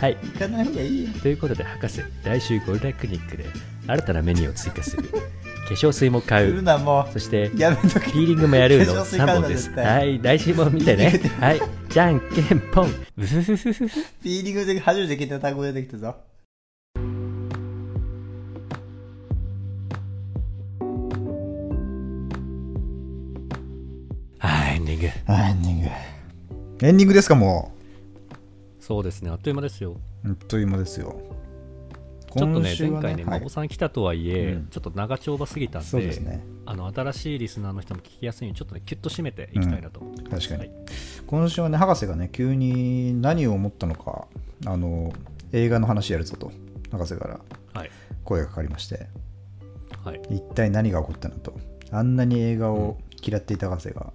[0.00, 0.16] はい。
[0.22, 1.10] 行かない方がいいよ。
[1.22, 3.44] ということで博士来週ゴリラクリニックで
[3.86, 5.04] 新たなメニューを追加する。
[5.70, 6.62] 粧水も買う。
[6.62, 8.10] なもそしてうやめとけ。
[8.10, 8.94] ピーリングもやるの。
[8.94, 9.70] 化粧水買3うな本です。
[9.70, 10.20] はい。
[10.22, 11.20] 来週も見てね。
[11.40, 11.60] はい。
[11.88, 12.90] じゃんけんぽん。
[13.16, 16.16] ピーリングで初めて聞いた単語出てきたぞ。
[24.38, 25.08] はいエンディング。
[25.26, 25.88] あエンディング。
[26.82, 27.73] エンディングですかも
[28.84, 29.30] そうですね。
[29.30, 29.96] あっという間ですよ。
[30.24, 31.18] うあっという間ですよ。
[32.36, 33.40] ちょっとね今週は前回ね、はい。
[33.40, 34.66] 孫さん来たとはいえ、うん。
[34.66, 36.44] ちょっと長丁場すぎたんでですね。
[36.66, 40.00] あの新しいリスナーの人も聞きやすいようにちょっとねキュッと締めていきたいなと。
[40.00, 40.70] 思ってます、確かに。
[40.70, 40.86] はい。
[41.26, 44.26] 今週はね博士がね急に何を思ったのか
[44.66, 45.14] あの
[45.52, 46.52] 映画の話やるぞと
[46.92, 47.40] 博士から
[47.72, 47.90] はい。
[48.22, 49.06] 声がかかりまして。
[50.04, 50.20] はい。
[50.28, 51.58] 一体何が起こったのと
[51.90, 54.12] あんなに映画を嫌っていた博士が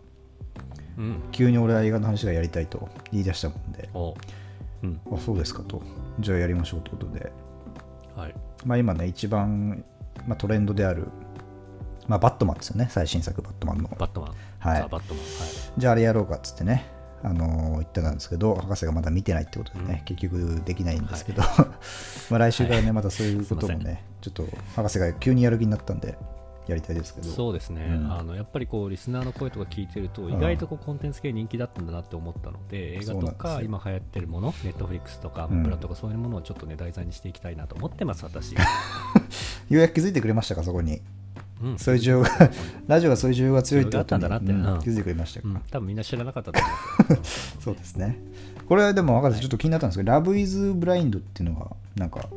[1.00, 1.24] うん。
[1.32, 3.90] 急に俺は映画の話がやりたいと言い出したもんで。
[3.96, 4.14] お
[4.84, 5.02] うん。
[5.12, 5.82] あそうですかと。
[6.20, 7.32] じゃあやりましょうということで。
[8.16, 8.36] はい。
[8.66, 9.84] まあ今ね一番、
[10.28, 11.08] まあ、トレンドである、
[12.08, 12.88] まあ、バットマンですよね。
[12.90, 13.90] 最新作バットマンの。
[13.98, 14.34] バットマン。
[14.60, 14.82] はい。
[14.82, 15.24] ザバットマン。
[15.24, 15.48] はい。
[15.78, 16.86] じゃああれやろうかっつってね、
[17.24, 21.42] あのー言ってたんですけど、博士がまだ見てないってことでね、結局できないんですけど、
[22.30, 26.18] まあ来週からね、またそういうこともね、ちょっと博士が急にやる気になったんで、
[26.70, 28.12] やりたいですけど、そうですね、うん。
[28.12, 30.34] あのやっぱりこうリスナーの声とか聞いてると、ん。
[30.34, 38.54] 意外とこうコンテンツ系人気だったんだなって思ったので、映画とか今流行ってるもの、ネットフリックスとかアマプラとかそういうものをちょっとね、題材にしていきたいなと思ってます、私。
[38.56, 38.62] よ
[39.70, 41.02] うやく気づいてくれましたか、そこに。
[41.62, 41.78] うん。
[41.78, 42.30] そういう需要が、
[42.88, 44.04] ラジオはそういう需要が強いってことに。
[44.04, 44.52] ったんだなって。
[44.52, 44.66] うん。
[44.66, 47.26] うん気づいてくれましたか、うん、多分みんな知らなかったと思う
[47.62, 48.18] そうですね。
[48.68, 52.30] これはでも、博士、ちょっと気になったんですけど、ラブイズブラインドっていうのが、なんか、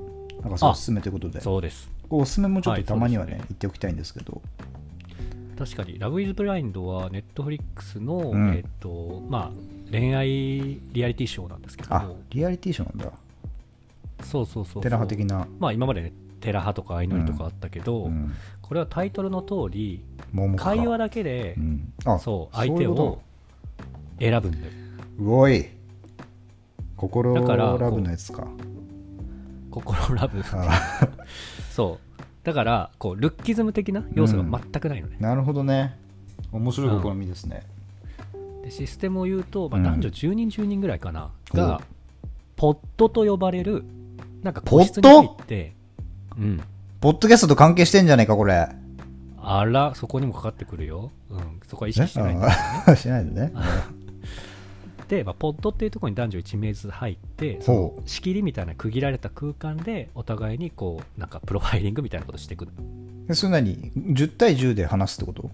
[0.42, 1.90] 博士おすすめということで、そうです。
[2.14, 4.42] おすすめもちょっとたまにはね、はいそうです言っておきたいんですけど、
[5.58, 8.54] 確かに、ラブイズブラインドはネットフリックスの、うん。
[8.54, 10.26] えっと、まあ、恋愛
[10.92, 13.12] リアリティショーなんですけどあも、リアリティショーなんだ、
[14.24, 14.82] そうそうそう。
[14.82, 15.46] テラハ的な。
[15.58, 18.34] まあ今までね、テラハとか相乗りとかあったけど、うん。
[18.60, 20.02] これはタイトルの通り、
[20.56, 23.20] 会話だけで、うん、あそう、相手を
[24.18, 24.64] 選ぶんだよ。
[25.18, 25.66] とうおい。
[26.96, 28.46] 心ラブのやつか。
[29.70, 30.42] 心ラブ。
[31.72, 32.22] あそう。
[32.44, 35.16] だから、こう、ルッキズム的な要素が全くないのね。
[35.20, 35.96] なるほどね。
[36.52, 37.62] 面白い試みですね、
[38.62, 39.84] でシステムを言うと、まあ、うん。
[39.84, 41.80] 男女10人、10人ぐらいかな、おが、
[42.56, 43.84] ポットと呼ばれる、
[44.42, 45.00] なんかポット？
[45.00, 45.72] 個室に入って、
[46.36, 46.60] うん。
[47.00, 48.68] ポッドキャストと関係してんじゃねえかこれ。
[49.40, 51.10] あら、そこにもかかってくるよ。
[51.30, 51.60] うん。
[51.66, 52.48] そこは意識してないんだ
[52.86, 53.46] あ しないでね。
[53.48, 53.52] で、
[55.24, 62.68] まあ、ポッドっていうところに男女1名ずつ入って、その仕切りみたいな区切られた空間で、お互いにこう、なんかプロファイリングみたいなことしていく。
[63.34, 65.50] それ何10対10で話すってこと？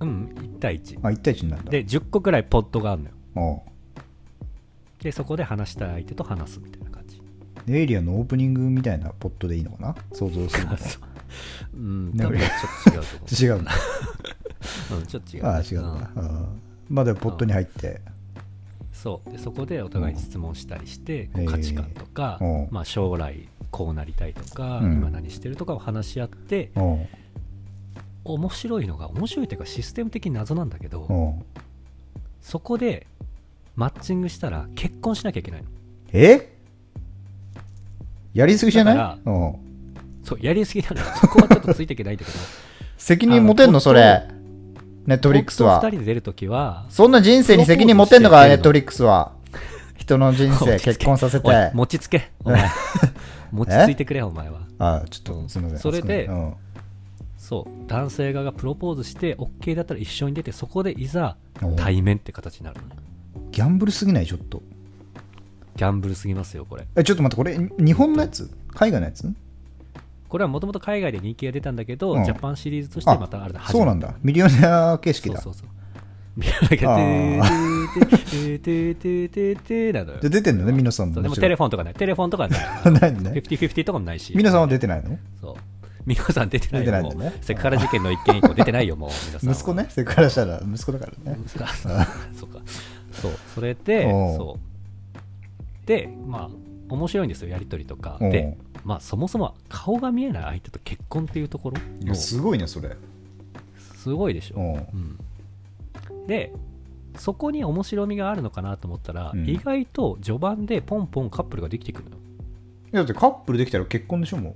[0.00, 0.98] うん、1対1。
[1.00, 1.70] あ1対1になるんだ。
[1.70, 3.62] で、10個くらいポッドがあるのよ。
[5.02, 7.22] で、そこで話したい相手と話すみたいな感じ。
[7.68, 9.96] エイリアンのオープニングみたいなポットでいいのかな？
[10.12, 10.76] 想像するの
[11.74, 11.76] う。
[11.78, 12.24] ん、ね。
[12.24, 12.50] 多分ちょっ
[12.84, 13.34] と違うと思う。
[13.44, 13.72] 違うんだ
[14.98, 15.46] うん、ちょっと違う。
[15.46, 16.60] ああ違うんだ、うん。
[16.88, 18.00] まあでもポットに入って
[19.02, 19.30] そう。
[19.30, 22.44] でそこでお互いに質問したりして、こうへえ価値観とか、う。
[22.44, 24.92] んまあ、将来こうなりたいとか、うん。
[24.94, 27.06] 今何してるとかを話し合っておう。
[28.24, 31.36] 面白いのが面白いというかシステム的に謎なんだけど、
[32.42, 33.06] そこで
[33.76, 35.68] マッチングしたら結婚しなきゃいけないの。
[36.12, 36.52] え？
[38.34, 39.20] やりすぎじゃない？
[40.22, 42.38] そうやりすぎなのよそこはちょっとついていけないんだけど。
[42.98, 43.80] 責任持てんの？
[43.80, 44.28] それ
[45.10, 49.32] ネットフリックスは2人で出るときはそんな人生に責任持ってんのか、ネットフリックスは。
[49.96, 51.70] 人の人生 結婚させて。
[51.74, 52.30] 持ちつけ。
[52.44, 52.62] お前。
[53.50, 54.60] 持ちついてくれお前は。
[54.78, 55.78] あ、ちょっと、すみません。
[55.80, 56.54] それでうん。
[57.36, 57.88] そう。
[57.88, 62.96] 男性側がプロポーズして OK だったら一緒に出てそこでいざお対面って形になるのね。
[63.50, 64.62] ギャンブルすぎない、ちょっと。
[65.74, 66.86] ギャンブルすぎますよこれ。
[66.94, 68.48] え、ちょっと待って、これ、日本のやつ？
[68.74, 69.28] 海外のやつ？
[70.30, 72.24] これはもともと海外で人気が出たんだけど、うん。
[72.24, 74.14] ジャパンシリーズとしてまたあれだそうなんだ。
[74.22, 75.40] ミリオネア形式だ。
[75.40, 75.68] そうそうそう。
[76.36, 76.96] 見上げてあ
[78.30, 81.14] てててててなのよで出てんのね、ミノさんも。
[81.14, 82.92] そうでもテレフォンとかないテレフォンとかない。
[82.92, 83.32] ないのね。
[83.32, 84.32] 50-50とかもないし。
[84.36, 85.18] ミノさんは出てないの？
[85.40, 85.54] そう。
[86.06, 89.54] ミノさん出てない出てないんだねセクハラ事件の一件以降出てないよもう皆さんは。
[89.54, 91.38] 息子ね、セクハラしたら息子だからね。
[91.44, 91.66] 息子だ
[92.32, 92.60] そうか。
[93.12, 93.32] そう。
[93.54, 94.36] それでおう。
[94.36, 94.58] そ
[95.84, 95.86] う。
[95.86, 96.50] でまあ
[96.88, 98.18] 面白いんですよやりとりとか。
[98.20, 98.30] おう。
[98.30, 102.96] でまあそもそも顔が見えない相手と結婚っていうところいやすごいね、それ。
[103.96, 104.96] すごいでしょおうう
[106.24, 106.52] ん、で
[107.16, 112.22] そこに面白みがあるのかなと思ったら、うん意外と序盤でポンポンカップルができてくるのよ
[112.92, 114.54] いやだってカップルできたら結婚でしょ、も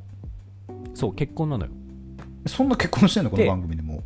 [0.94, 1.72] そう結婚なのよ
[2.46, 2.48] う。
[2.48, 4.02] そんな結婚してんの、こので番組でも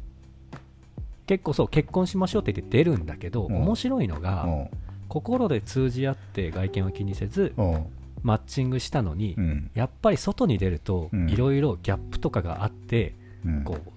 [1.26, 4.20] 結構そう結婚しましょうって言って出るんだけど、うん面白いのう。
[4.20, 4.68] が、うん
[5.08, 7.86] 心で通じ合って外見を気にせずうん。
[8.22, 9.70] マッチングしたのに、うん。
[9.74, 11.30] やっぱり外に出るとうん。
[11.30, 13.14] いろいろギャップとかがあって、
[13.44, 13.64] うん。
[13.64, 13.92] こう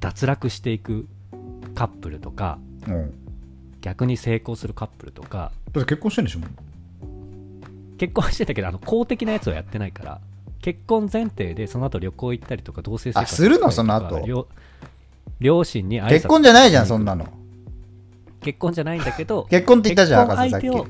[0.00, 1.06] 脱落していく
[1.74, 2.90] カップルとかう。
[2.90, 3.14] ん
[3.80, 6.40] 逆に成功するカップルとかだって結婚してんでしょ？
[7.96, 10.20] 結婚してたけどあの公的なやつはやってないから
[10.60, 13.70] 結婚前提でその後旅行行ったりとか同棲生活あするの？
[13.70, 14.20] その後？
[14.26, 14.48] 両
[15.38, 17.28] 両親に結婚じゃないじゃんそんなの。
[18.40, 20.66] 結婚じゃないんだけど 結婚って言ったじゃん結婚博士さっき。
[20.68, 20.86] 相手を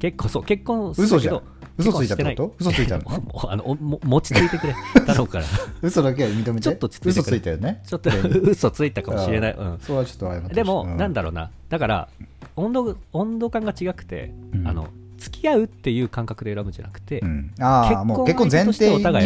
[0.00, 1.42] 結婚そう結婚する嘘じゃん
[1.78, 2.54] 嘘ついたってこと？
[2.58, 3.04] 嘘ついたの？
[3.08, 4.74] もうあのおも餅ついてくれ。
[5.06, 5.44] 頼むから。
[5.80, 6.60] 嘘だけは認めて。
[6.60, 7.82] ちょっと落ち着いて嘘ついたよね？
[7.86, 8.10] ちょっと
[8.50, 11.50] 嘘ついたかもしれない、うん、それはちょっと謝ってでも、うなんだろうな。
[11.68, 12.08] だから
[12.56, 14.66] 温度温度感が違くて、うん。
[14.66, 17.52] あの付き合うっていう感覚で選ぶんじゃなくて、うん。
[17.60, 18.74] ああもう結婚前提に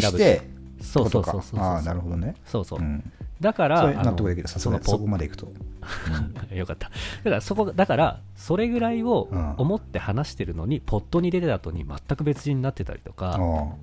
[0.03, 0.43] して
[0.81, 1.61] そうそうそうそう。
[1.61, 2.35] ああなるほどね。
[2.47, 3.03] そうそう、うん
[3.43, 5.53] だから納得できるさすがにそこまでいくと。
[6.55, 6.89] よかった。
[6.89, 9.55] だからそこだからそれぐらいをうん。
[9.59, 13.75] 思って話してるのに、ポットに出た後に全く別人になってたりとか、あ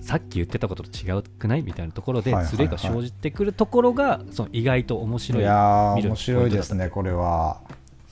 [0.00, 2.56] さっき言ってたことと違うくないみたいなところではいはいはい。
[2.56, 7.60] ズレが生じてくるところがその意外と面あい白いや面白いですねこれは。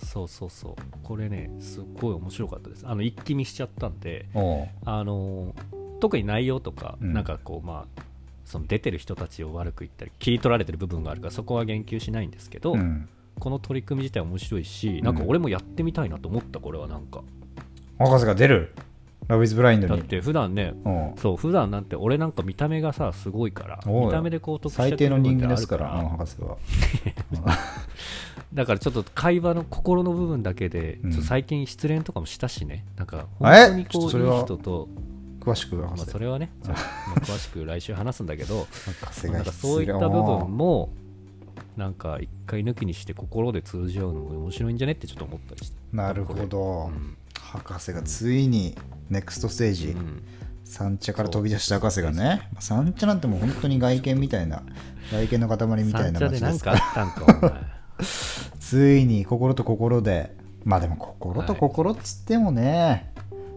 [0.03, 0.75] そうそうそう。
[1.03, 2.87] これねすっごい面白かったです。
[2.87, 7.13] あの一気見しちゃったんであのー特に内容とか、うん。
[7.15, 8.03] なんかこうまあ
[8.45, 13.09] その出てる人たちを悪く言ったり切り取られてる部分があるからそこは言及しないんですけど、うん。
[13.39, 17.23] この取り組み自体面白いしなんか俺もやってみたいなと思ったこれはなんか。
[17.99, 18.73] 博士が出る？
[19.27, 19.97] ラブイズブラインドに。
[19.97, 20.75] だって普段ね
[21.17, 26.59] そう普段なんて俺なんか見た目がさすごいから見た目でこう得し最低の人間ですからうん博士は。
[28.53, 31.13] だからちょっと会話の心の部分だけで、うん。
[31.13, 32.85] 最近失恋とかもしたしね。
[32.97, 34.89] なんか本当にこういい人と
[35.45, 36.71] 詳しく博まあ、士それはね、あ
[37.21, 38.67] 詳しく来週話すんだけど、
[39.31, 40.91] なんかそういった部分も、
[41.77, 45.77] なんか一回抜きにして心で通じ合うのも面白いんじゃねってちょっと思ったりして。
[45.93, 46.91] なるほど。
[46.93, 47.17] うん。
[47.39, 48.77] 博士がついに
[49.11, 50.23] ネクストステージうん。
[50.65, 54.63] 三茶から飛び出した博士がねまあ三茶なんてもう本当に外見みたいな
[55.13, 57.11] 外見の塊みたいな三茶で街ですかなんかあったん
[57.51, 57.61] か。
[58.59, 60.35] ついに心と心で
[60.65, 63.13] まあでも心と心っつってもね、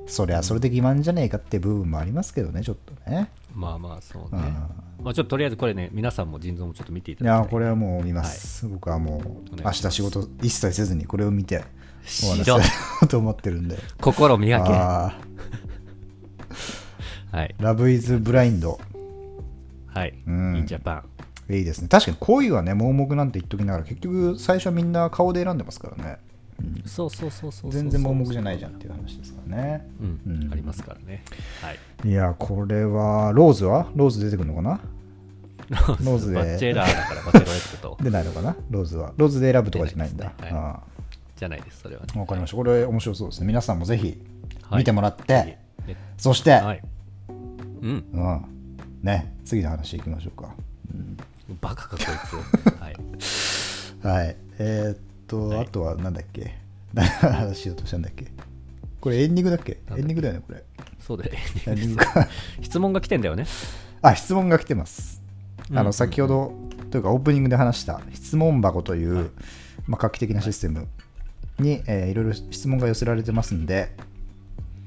[0.07, 3.29] そりゃそれで欺瞞じゃねえかって部分もありますけどねちょっとね。
[3.53, 4.41] まあまあ、そううん。
[4.41, 4.53] ね。
[5.01, 7.43] まあちょっととりあえずこれね、皆さんも腎臓もちょっと見ていたいだきたい。
[7.43, 11.63] やこれはもう見ます、僕はもう明日仕事一切せずにこれを見て
[12.05, 12.57] 終わらせよ
[13.01, 13.77] うと思ってるんで。
[13.99, 14.73] 心磨け。
[14.73, 15.17] あ
[17.31, 17.55] はい。
[17.59, 18.79] ーラブイズブラインド
[19.87, 20.13] はい。
[20.25, 20.57] うん。
[20.57, 21.03] インジャパ
[21.49, 21.53] ン。
[21.53, 21.87] いいですね。
[21.87, 26.17] 確かに恋はね盲目なんて言っときながら結局最初はみんな顔で選んでますからね
[26.85, 27.71] そうそうそうそうそう。
[27.71, 29.87] 全然盲目じゃないじゃんっていう話ですからね。
[29.99, 30.51] うん、うん。
[30.51, 31.23] ありますからね。
[31.61, 32.09] はい。
[32.09, 33.91] いやこれはローズは？
[33.95, 34.79] ローズ出てくるのかな？
[35.69, 36.35] ローズで。
[36.35, 38.03] バッチェラーだからバチェロレットと。
[38.03, 38.55] 出ないのかな？
[38.69, 39.13] ローズは。
[39.17, 40.31] ローズで選ぶとかじゃないんだ。
[40.37, 40.75] 出ない
[41.35, 42.57] じゃないです、それはわかりました。
[42.57, 43.47] これ面白そうですね。
[43.47, 44.19] 皆さんもぜひ
[44.63, 44.79] はい。
[44.79, 45.59] 見てもらって、ね。
[46.17, 46.81] そして、はい。
[47.29, 47.31] う
[47.87, 48.05] ん。
[48.11, 48.45] うん。
[49.03, 49.35] ね。
[49.45, 50.49] 次の話いきましょうか。
[51.61, 52.35] バカかこいつ。
[52.81, 52.95] はい。
[54.03, 54.35] はい。
[54.57, 54.97] えーっ
[55.27, 55.59] と、はい。
[55.61, 56.55] あとはなんだっけ？
[56.93, 58.27] 何の話しようとしたんだっけ？
[58.99, 59.79] これエンディングだっけ？
[59.91, 60.63] エンディングだよねこれ。
[60.99, 61.31] そうだよ。
[61.67, 61.97] エンディング。
[61.97, 62.27] か
[62.61, 63.45] 質問が来てんだよね。
[64.01, 65.21] あ質問が来てます。
[65.71, 66.53] あのうん先ほど
[66.91, 69.31] というかオープニングで話した質問箱という、
[69.85, 70.87] まあ、画期的なシステム
[71.59, 73.89] に、えーいろいろ質問が寄せられてますんで、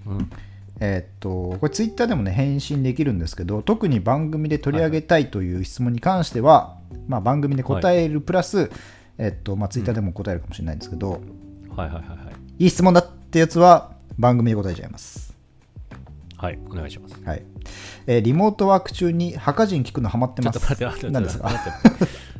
[0.06, 0.30] うん。
[0.80, 8.70] えーっとこれツイッターでもね返信できるんですけど特に番組で取り上げたいという質問に関しては、まあ、番組で答えるプラス、
[9.22, 11.20] えーっとまあ、ツイッターでも答えるかもしれないんですけど、
[11.76, 12.14] はいはいはいは
[12.58, 12.64] い。
[12.64, 15.36] いい質問だってやつは番組で答えちゃいます。
[16.38, 17.22] はい、お願いします。
[17.22, 17.42] はい
[18.06, 20.58] えーリモートワーク中に墓人聞くのハマってます。
[20.58, 22.30] ちょっと待って待って待って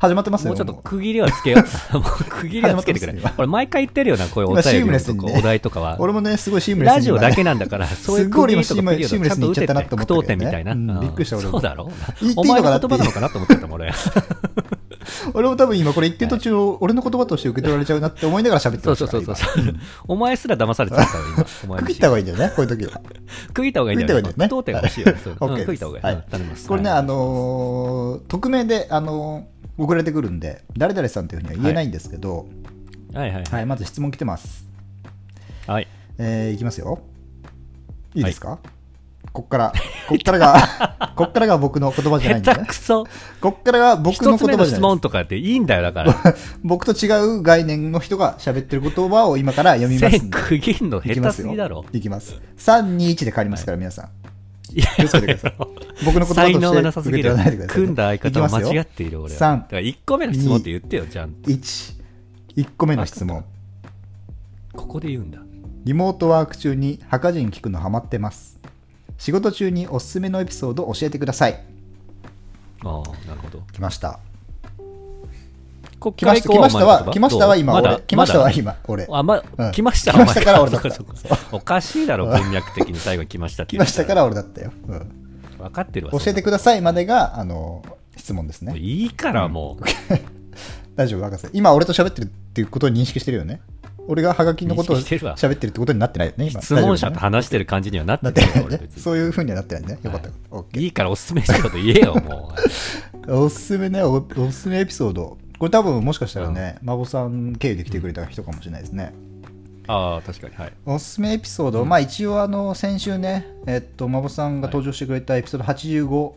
[0.00, 0.48] 始まってますよ。
[0.48, 1.58] もうちょっと区切りはつけよ
[1.92, 1.94] う。
[1.94, 3.34] もう区切りはつけてくれ始まってますよ。
[3.38, 5.96] 俺毎回言ってるよな、こういうおとかお題とかは。
[6.00, 10.72] 俺もね、すごいシームレスにラジオだけななんだから、 そういうすごい区切りとかピリオド今シームレスに行っちゃったなって思ったけどね句読点みたいな。
[10.72, 13.92] うんうんびっくりした俺もそうだろ言っていいのお前かなっての言葉なのかなと思ってたもん、俺。
[15.34, 19.74] 俺も多分今これ言ってる途中、俺の言葉として受け取られちゃうなって思いながら喋ってそうますからそうそうそう。
[20.08, 21.76] お前すら騙されてたから、今。
[21.78, 23.00] 区切った方がいいんだよね、 こういう時は。
[23.52, 24.22] 区切った方がいいんだよね。
[24.22, 26.04] 区切った方がいいんだよね区切った方がいい。
[26.04, 26.68] はいうん頼みます。
[26.68, 32.46] これね、はいあのー匿名で、あのー送られてくるんで、誰々さんというふうには言えないんですけど、
[33.12, 34.64] はいはいはい、まず質問来てます。
[35.66, 35.88] はい。
[36.18, 37.00] えーいきますよ。
[38.14, 38.60] いいですか、
[39.34, 39.72] こっから、
[40.08, 42.66] こっからが、 こっからが僕の言葉じゃないんで下手ね。
[42.68, 43.04] くそ。
[43.40, 46.14] こっからが僕の言葉じゃない問とかっていいんだよ、だから。
[46.62, 50.18] 僕と違う概念の人が喋ってる言葉を今から読みますんで。
[50.20, 51.84] 線区切るの下手いきますぎだろ。
[51.92, 52.40] いきます。
[52.58, 54.08] 3、2、1で変わりますから、皆さん。
[54.72, 55.54] いやください
[56.04, 62.02] 僕の言葉として才能がなさすぎる受け取らないでください組んだ相方間違っている俺は三だから1個目の質問って言ってよじゃん1、
[62.56, 63.44] 1個目の質問。
[64.72, 65.38] ここで言うんだ
[65.84, 68.53] リモートワーク中に墓人聞くのハマってます。
[69.18, 71.64] 仕事中におすすめのエピソード教えてください。
[72.84, 73.62] ああなるほど。
[73.72, 74.20] 来ました。
[76.04, 78.00] こ来ました来ましたは来ましたは今俺。
[78.00, 79.06] 来ましたは今俺。
[79.10, 79.72] あまうん。
[79.72, 80.90] 来ました来ましたから俺だった。
[81.52, 85.08] おかしいだろ文脈的に最後に来ましたって来ましたから俺だったよ、うん、
[85.58, 87.82] 分かってるわ教えてくださいまでがあの
[88.16, 88.76] 質問ですね。
[88.76, 89.84] いいからもう、
[90.94, 91.48] 大丈夫博士。
[91.52, 93.60] 今俺と喋ってるっていうことを認識してるよね
[94.06, 96.60] 俺がハガキのことを喋ってるってことになってないよね今。
[96.60, 100.10] 質問者と話してる感じにはなってないよねそういうふうにはなってないねよ。
[100.10, 100.78] かった、はい。
[100.80, 102.52] いいからおすすめしたこと言えよも
[103.28, 105.38] おすすめねお、おすすめエピソード。
[105.58, 109.14] これ多分もしかしたらね、マボさん経由で来てくれた人かもしれないですね。
[109.14, 109.34] う
[109.86, 110.72] ああ確かにはい。
[110.84, 116.32] おすすめエピソード、まあ一応あの先週ね、えっと、マボさんが登場してくれたエピソード85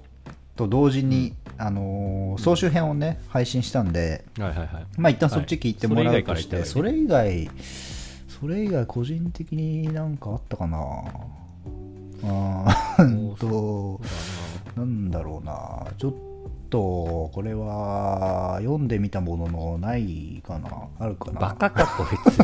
[0.56, 4.68] と同時に、あのー総集編をね、配信したんで、はいはいはい。
[4.98, 6.66] まあ一旦そっち聞いてもらうとして、はい。
[6.66, 7.50] それ以外、
[8.40, 10.78] それ以外個人的になんかあったかな。
[12.24, 14.00] あーうんと、
[14.76, 16.14] なんだろうな、ちょっ
[16.70, 21.40] と、これは、読んでみたものの、ないかな、あるかな。
[21.40, 22.40] バカかこいつ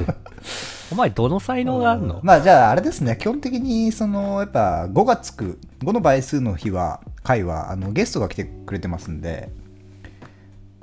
[0.91, 2.19] お前どの才能があんの？
[2.23, 9.49] まあ、じゃあ、あれですね、基本的に、その、やっぱ、5がつく、5の倍数の日は、回は、あのゲストが来てくれてますんで、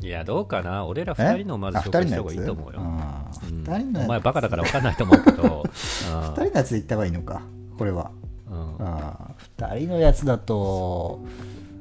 [0.02, 0.86] いやどうかな。
[0.86, 2.36] 俺ら二人のまずあ紹介した二人のやつ？
[2.36, 2.80] 方がいいと思うよ。
[2.80, 3.64] うんうん。
[3.64, 5.62] 二人のお前バカだから分かんないと思うけど。
[5.68, 7.42] 2人のやつで言った方がいいのか、
[7.78, 8.10] これは。
[8.50, 8.76] うん。
[8.76, 11.20] うんあ2人のやつだと、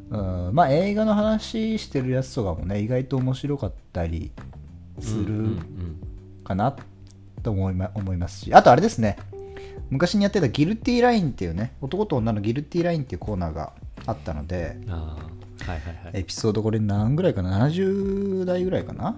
[0.09, 4.31] うん、まあ映画の話してるやつとかもね意外と面白かったり
[4.99, 5.57] する
[6.43, 6.75] かな
[7.41, 8.53] と思い,、ま、思いますし。
[8.53, 9.17] あとあれですね
[9.89, 13.73] 昔にやってたギルティーラインっていうね男と女のギルティーラインっていうコーナーが
[14.05, 14.77] あったので
[15.65, 16.21] はいはいはい。
[16.21, 19.15] エピソードこれ何ぐらいかな？70代ぐらいかな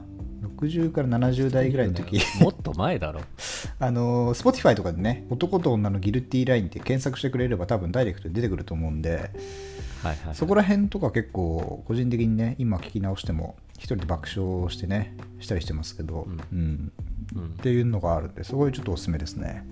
[0.58, 2.20] ？60から70代ぐらいの時。
[2.40, 3.22] もっと前だろ。
[3.80, 10.36] あの Spotify とかでね男と女のギルティーラインって検索してくれれば多分ダイレクトで出てくると思うんではいはいはい。
[10.36, 16.92] そこら辺とか結構個人的にね今聞き直しても一人で爆笑してねしたりしてますけど、うん。
[17.36, 17.46] うん。
[17.46, 19.64] っていうのがあるんですごいちょっとおすすめですね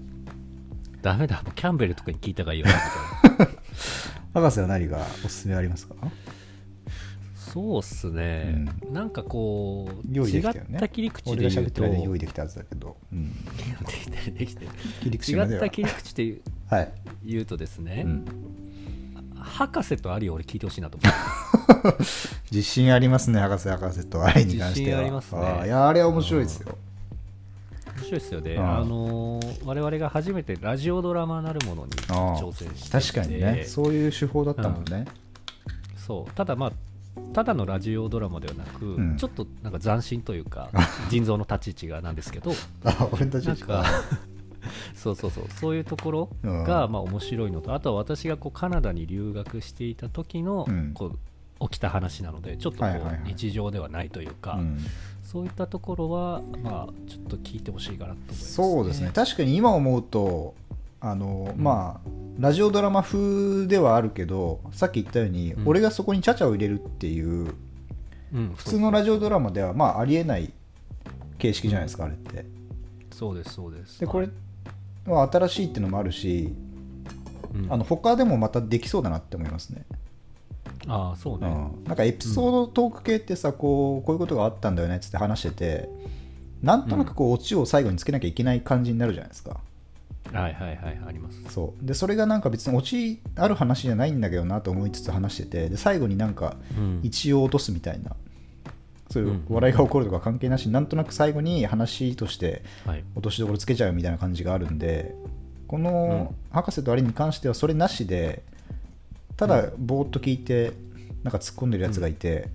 [1.02, 1.44] ダメだ。
[1.56, 2.68] キャンベルとかに聞いた方がいいよ。
[4.34, 5.96] 博士は何がおすすめありますか？
[7.36, 16.42] そうっすね、なんかこう用意で違っきた切り口で言うと用意できたはずだけど、うん、できてるできてる違った切り口で
[17.26, 18.26] 言うとですね、うん、
[19.36, 22.04] 博士とアリを俺聞いてほしいなと思って。
[22.52, 24.98] 自信ありますね博士博士とあれに関しては。
[24.98, 25.42] 自信ありますね。
[25.66, 26.78] いやあれは面白いですよ
[28.00, 28.78] 面白いですよね、うん。
[28.78, 33.64] あのー我々が初めてラジオドラマなるものに挑戦して確かにね。
[33.66, 35.06] そういう手法だったもんね、
[35.96, 36.34] そう。
[36.34, 36.72] ただまあ
[37.34, 39.18] ただのラジオドラマではなく、ん。
[39.18, 40.70] ちょっとなんか斬新というか
[41.10, 42.52] 腎臓の立ち位置がなんですけど
[42.84, 43.86] あ俺たちなんか
[44.96, 45.44] そうそうそう。
[45.50, 50.92] そういうところがまあ面白いのとあとは私がこうカナダに留学していた時のうん。
[50.94, 51.20] こう
[51.62, 53.16] 起きた話なのでちょっとこはいはいはい。
[53.16, 54.80] う日常ではないというか、うん
[55.32, 59.12] そういったところはまあちょっと聞いてほしいかなと思います、そうですね。
[59.14, 60.56] 確かに今思うと
[61.00, 62.10] あの、まあ
[62.40, 65.68] ラジオドラマ風ではあるけどさっき言ったように、うん。
[65.68, 67.54] 俺がそこにチャチャを入れるっていう
[68.32, 70.54] うん、普通のラジオドラマではまあありえない
[71.38, 72.46] 形式じゃないですか、あれって。
[73.12, 74.00] そうですそうです。
[74.00, 74.30] でこれ
[75.06, 76.54] は新しいっていうのもあるし、
[77.54, 77.72] うん。
[77.72, 79.86] あの他でもまたできそうだなって思いますね、
[80.88, 81.50] ああそうね、う
[81.82, 85.90] ん、なんかエピソードトーク系ってさこうこういうことがあったんだよねっつって話してて
[86.62, 89.60] なんとなくこうオチを最後につけなきゃいけない感じになるじゃないですか、
[90.34, 91.42] はいはいはいあります。
[91.50, 91.86] そう。
[91.86, 97.00] でそれがなんか別にオチある話じゃないんだけどなと思いつつ話しててで最後になんかうん。
[97.04, 98.16] 一応落とすみたいな、
[99.10, 103.04] そういううん笑いが起こるとか関係なしになんとなく最後に話としてはい。
[103.16, 105.16] 落としどころつけちゃうみたいな感じがあるんで
[105.68, 108.44] この「博士とアリ」に関してはそれなしで
[109.40, 110.74] ただぼーっと聞いて
[111.24, 112.50] なんか突っ込んでるやつがいて、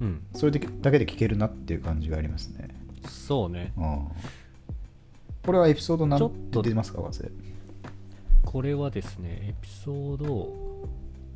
[0.00, 0.22] うん。
[0.34, 2.68] それでだけで聞けるなっていう感じがありますね、
[3.08, 3.72] そうね。
[3.76, 4.08] うん、
[5.44, 7.22] これはエピソード何ちょっと出てますか博士
[8.44, 10.88] これはですねエピソード、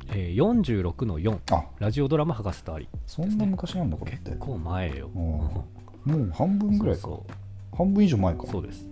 [0.09, 1.63] えー、46の4あ。
[1.79, 2.89] ラジオドラマ博士とあり。
[3.07, 4.31] そんな昔なんだこれって。
[4.31, 5.09] 結構前よ。
[5.15, 5.21] うん。
[5.21, 5.63] も
[6.05, 7.03] う半分ぐらいか。
[7.03, 8.41] そう半分以上前か。
[8.41, 8.85] そうそうです。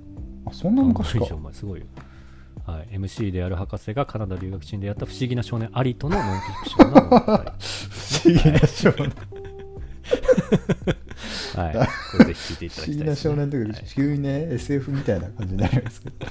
[0.46, 1.20] あそんな昔か。
[1.20, 1.54] 半分以上前。
[1.54, 1.86] すごいよ
[2.72, 7.44] はい、MC である博士がカナダ留学中に出会った不思議な少年アリとのノンフィクションの物語不思
[8.26, 9.12] 議な少年
[11.56, 13.16] はい、これぜひ聞いていただきたい不思議な。
[13.16, 16.28] 少年だけど急にね SF みたいな感じになりますけど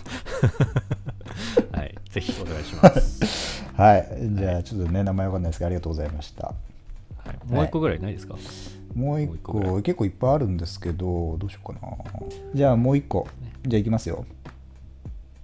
[1.72, 3.64] はい、ぜひお願いします。
[3.76, 6.54] はいじゃあちょっとね名前わかんないですけどありがとうございましたは
[7.32, 8.36] い、もう一個ぐらいないですか、
[8.94, 11.80] もう一もう一個結構いっぱいあるんですけどどうしようかな
[12.54, 13.28] じゃあもう一個
[13.66, 14.24] じゃあいきますよ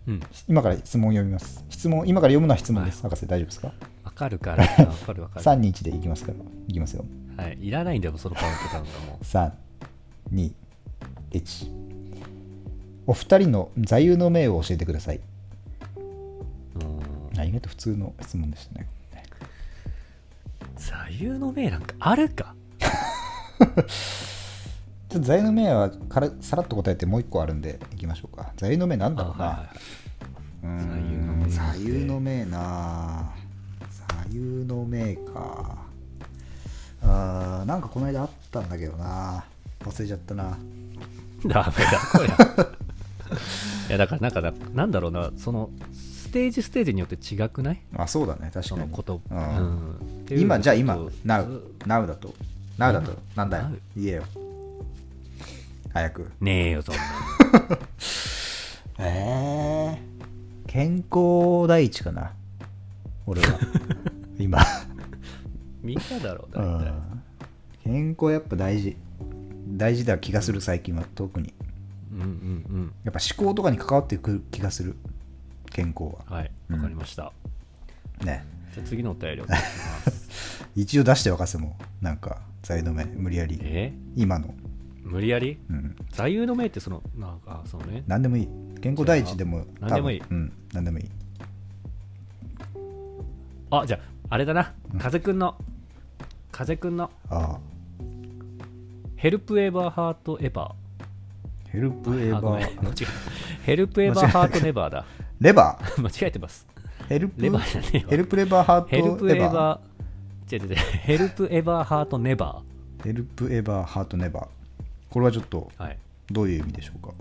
[0.08, 0.20] うん。
[0.48, 1.64] 今から質問を読みます。
[1.68, 3.72] 質問今から読むのは質問です、博士大丈夫ですか？
[4.04, 4.64] わかるから。
[4.64, 5.44] わかるわかる。
[5.44, 6.38] 321でいきますから
[6.68, 7.04] いきますよ
[7.36, 7.58] はい。
[7.60, 9.18] いらないんだよそのカウントダウンがも
[10.32, 11.70] 321
[13.06, 15.16] お二人の座右の銘を教えてください。
[15.16, 15.20] う
[16.80, 17.38] うん。
[17.40, 18.88] あ意外と普通の質問でしたね。
[20.76, 22.54] 座右の銘なんかあるか？
[25.08, 28.52] ちょっと座右の銘はからさらっと答えてもう一個あるんでいきましょうか。
[28.56, 29.72] 座右の銘なんだろうな、あはいは
[30.64, 31.50] うーん。
[31.50, 33.30] 座右の銘な。
[33.90, 35.78] 座右の銘か。
[37.02, 39.44] あーなんかこの間あったんだけどな。
[39.84, 40.58] 忘れちゃったな。
[41.46, 42.26] ダメだこれ。
[43.88, 45.30] いやだからなんかだなんだろうな。
[45.36, 47.80] そのステージステージによって違くない？
[47.96, 48.50] あそうだね。
[48.52, 48.88] 確かに。
[48.90, 49.38] こと、うん。
[49.38, 50.40] うん。
[50.40, 52.34] 今じゃあ今 Now Now だと。
[52.76, 53.16] Now だと。
[53.36, 53.66] なんだよ。
[53.96, 54.24] 言えよ
[55.96, 56.30] 早く。
[56.40, 57.00] ねえよそんな
[59.00, 62.34] えー、健康第一かな。
[63.24, 63.58] 俺は。
[64.38, 64.58] 今。
[65.82, 67.22] みんなだろうう大体ん。
[67.82, 68.94] 健康やっぱ大事。
[69.68, 71.54] 大事だ気がする最近は特に。
[72.12, 72.28] うんうんう
[72.78, 72.92] ん。
[73.04, 74.96] やっぱ思考とかに関わってくる気がする。
[75.70, 76.36] 健康は。
[76.36, 77.32] はいわかりました、
[78.22, 78.44] ね。
[78.74, 79.66] じゃあ次のお便りお願いし
[80.04, 80.68] ます。
[80.76, 83.58] 一応出して若せもなんか座右の銘無理やり。
[83.62, 83.94] え？
[84.14, 84.54] 今の
[85.06, 85.58] 無理やり？
[85.70, 85.96] うん。
[86.10, 88.02] 座右の銘ってそのなんかそうね。
[88.06, 88.48] 何でもいい。
[88.80, 90.22] 健康第一でも何でもいい。
[90.28, 90.52] うん。
[90.72, 91.10] 何でもいい。
[93.70, 94.00] あじゃあ
[94.30, 94.74] あれだな。
[94.98, 95.56] 風くんの。
[96.50, 97.10] 風くんの。
[97.30, 97.58] ああ。
[99.16, 100.74] ヘルプエバーハートエバ
[101.68, 103.06] ヘルプエバー
[103.62, 105.04] Help ever hurt never だ。
[105.40, 106.66] レバ 間違えてます。
[107.00, 108.10] ー Help never じゃねえわ。
[108.10, 110.74] Help never hurt help e ever 違う違う。
[110.76, 112.62] Help ever hurt never
[113.04, 114.55] help ever hurt never
[115.16, 115.98] これはちょっとーはい。
[116.30, 117.14] どういう意味でしょうか？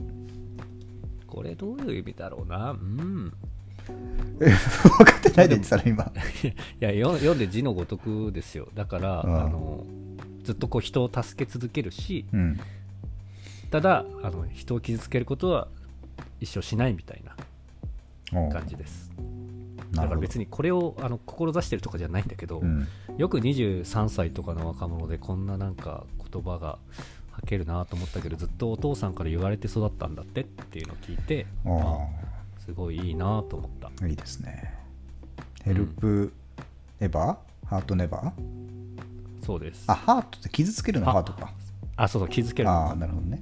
[1.28, 2.72] これどういう意味だろうな？
[2.72, 3.32] うん。
[4.42, 6.04] え分かってないで言ってたら今。
[6.04, 8.68] いやよ読んで字のごとくですよ。
[8.74, 9.86] だからうんあの
[10.44, 12.60] ずっとこう人を助け続けるしうん。
[13.72, 15.70] ただあの人を傷つけることは
[16.42, 19.10] 一生しないみたいな感じです。
[19.94, 22.86] だから別にこれをあの志してるとかじゃないんだけど、うん。
[23.18, 26.78] よく23歳とかの若者でこんななんか言葉が
[27.25, 31.70] 吐けるなと思ったけどずっとお父さんから言われて育ったんだってっていうのを聞いてあ
[32.60, 33.92] あすごいいいなと思った。
[34.04, 34.74] あいいですね。
[35.64, 36.34] ヘルプ
[37.00, 39.86] エバーハートネバーそうです。
[39.88, 41.10] あハートって傷つけるの？
[41.10, 41.52] あハートか。
[41.96, 43.40] あそうそう気づけるああなるほどね。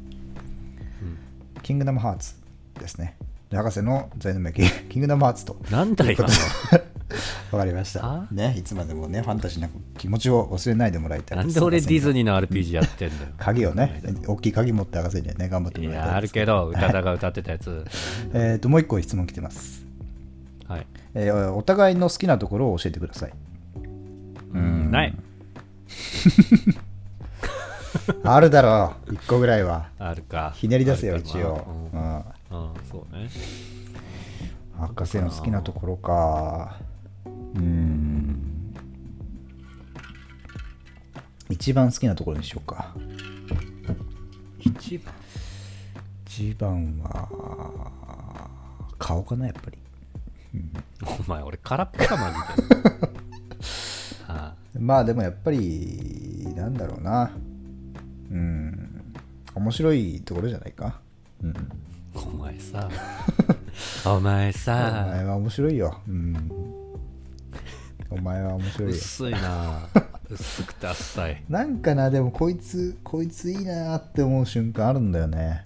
[1.55, 1.61] うん。
[1.61, 2.35] キングダムハーツ
[2.79, 3.17] ですね。
[3.49, 5.55] で博士の座右の銘キキングダムハーツと。
[5.71, 6.29] なんだ今の
[7.51, 8.05] わかりました。
[8.05, 8.27] あ？
[8.31, 11.37] ねいつまでもねファンタジーな気持ちを忘れないでもらいたい。
[11.37, 13.31] なんで俺ディズニーの RPG やってんだよ。
[13.37, 17.85] 鍵をね 大きい鍵持って博士にはね頑張っていもらいたいやあるけど宇多田が歌ってたやつ。
[18.33, 19.85] えっともう一個質問来てます。
[20.67, 20.87] はい。
[21.15, 23.33] えーお互いの好きなところを教えてください。
[24.53, 25.15] うんない。
[28.23, 29.11] あるだろう。
[29.13, 29.89] 1個ぐらいは。
[29.99, 30.53] あるか。
[30.55, 32.23] ひねり出せよ一応、うん
[32.89, 33.29] そうね。
[34.79, 36.77] 博士の好きなところか
[37.55, 38.39] うーん。
[41.49, 42.95] 一番好きなところにしようか。
[44.59, 45.13] 一番？
[46.25, 48.49] 一番は
[48.97, 49.77] 顔かなやっぱり。
[51.27, 52.37] お前俺空っぽかマジ
[52.69, 52.77] で
[54.27, 57.31] あまあでもやっぱりなんだろうな。
[58.31, 59.13] うん。
[59.53, 60.99] 面白いところじゃないか。
[61.43, 61.53] うん。
[62.15, 62.89] あお前さ。
[64.05, 66.01] お前おさ前は面白いよ。
[66.07, 66.82] うん
[68.13, 68.95] お前は面白いよ。
[68.95, 69.89] 薄いな。
[70.29, 71.43] 薄くて浅い。
[71.49, 75.63] なんかなでもこいつこいついいなって思う瞬間あるんだよね。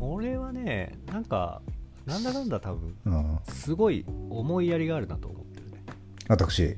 [0.00, 1.60] 俺はねなんか
[2.06, 3.38] なんだなんだ多分うん。
[3.48, 5.78] すごい思いやりがあるなと思ってるね。
[6.28, 6.76] 私？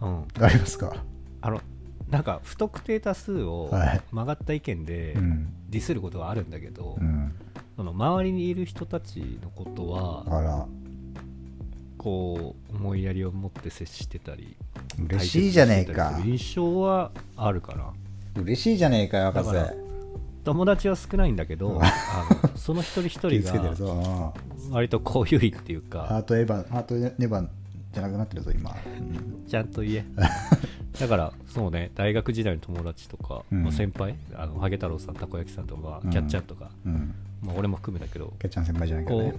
[0.00, 0.24] うん。
[0.40, 0.94] ありますか？
[1.40, 1.60] あの
[2.08, 4.00] なんか不特定多数をはい。
[4.12, 5.52] 曲がった意見でうん。
[5.68, 7.34] ディスることはあるんだけど、うん。
[7.76, 10.68] その周りにいる人たちのことはあら
[12.04, 14.54] こう思いやりを持って接してたり
[14.98, 16.20] 嬉しいじゃねえか。
[16.22, 17.94] 印象はあるかな。
[18.42, 19.56] 嬉しいじゃねえかよ博士。
[20.44, 24.34] 友達は少ないんだけどあのその一人一人が
[24.70, 27.50] 割とこういうっていうハーかトエヴァンハートネバン
[27.94, 29.46] じゃなくなってるぞ今、うん。
[29.48, 30.04] ちゃんと言え。
[31.00, 33.62] だからそうね大学時代の友達とか、うん。
[33.62, 36.10] まあ先輩あのハゲ太郎さんたこ焼きさんとか、うん。
[36.10, 39.34] キャッチャンとか、うん、まあ、俺も含めだけどキャッチャン先輩じゃないからね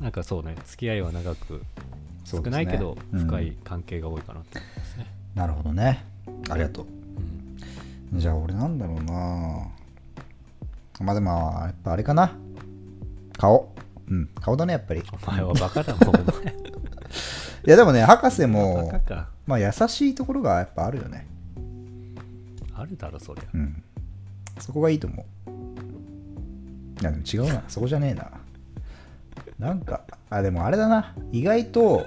[0.00, 1.62] なんかそうね付き合いは長く
[2.24, 6.04] 少ないけどうん深い関係が多いかなと思いますね、なるほどね
[6.50, 6.86] ありがとう
[8.12, 9.68] うんじゃあ俺なんだろうな
[11.00, 11.30] まあでも、
[11.62, 12.32] やっぱあれかな。
[13.36, 13.70] 顔。
[14.08, 15.00] うん、顔だね、やっぱり。
[15.00, 16.22] いお前はバカだもん、お前。
[17.66, 18.92] や、でもね、博士バも。
[19.46, 21.26] まあ優しいところがやっぱあるよね。
[22.74, 23.44] あるだろ、そりゃ。
[23.52, 23.82] うん。
[24.58, 27.00] そこがいいと思う。
[27.02, 27.62] いや、でも違うな。
[27.68, 28.30] そこじゃねえな。
[29.58, 31.14] なんか、あ、でもあれだな。
[31.32, 32.06] 意外と、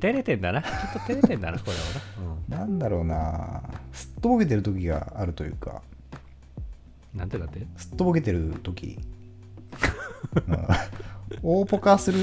[0.00, 0.62] 照れてんだな。
[0.62, 2.58] ちょっと照れてんだな、これはな。
[2.58, 3.62] なんだろうな。
[3.92, 5.82] すっとぼけてる時があるというか、
[7.14, 7.18] うん。
[7.20, 7.66] なんてだって？
[7.76, 8.98] すっとぼけてる時、
[10.48, 10.66] うん
[11.42, 12.18] 大ポカする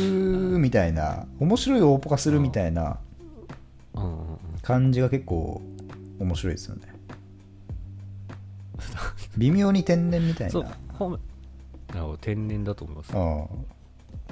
[0.60, 3.00] みたいな、面白い大ポカするみたいな。
[4.62, 5.62] 感じが結構
[6.20, 6.82] 面白いですよね。
[9.38, 13.14] 微妙に天然みたいそうな。、天然だと思います。
[13.16, 13.66] うん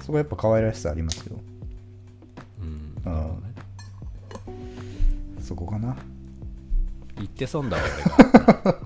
[0.02, 1.39] そこはやっぱ可愛らしさありますよ。
[2.62, 2.68] うん。
[2.68, 3.48] うんなるほどね
[5.41, 5.95] そこかな。
[7.16, 8.80] 言って損だわ、俺が。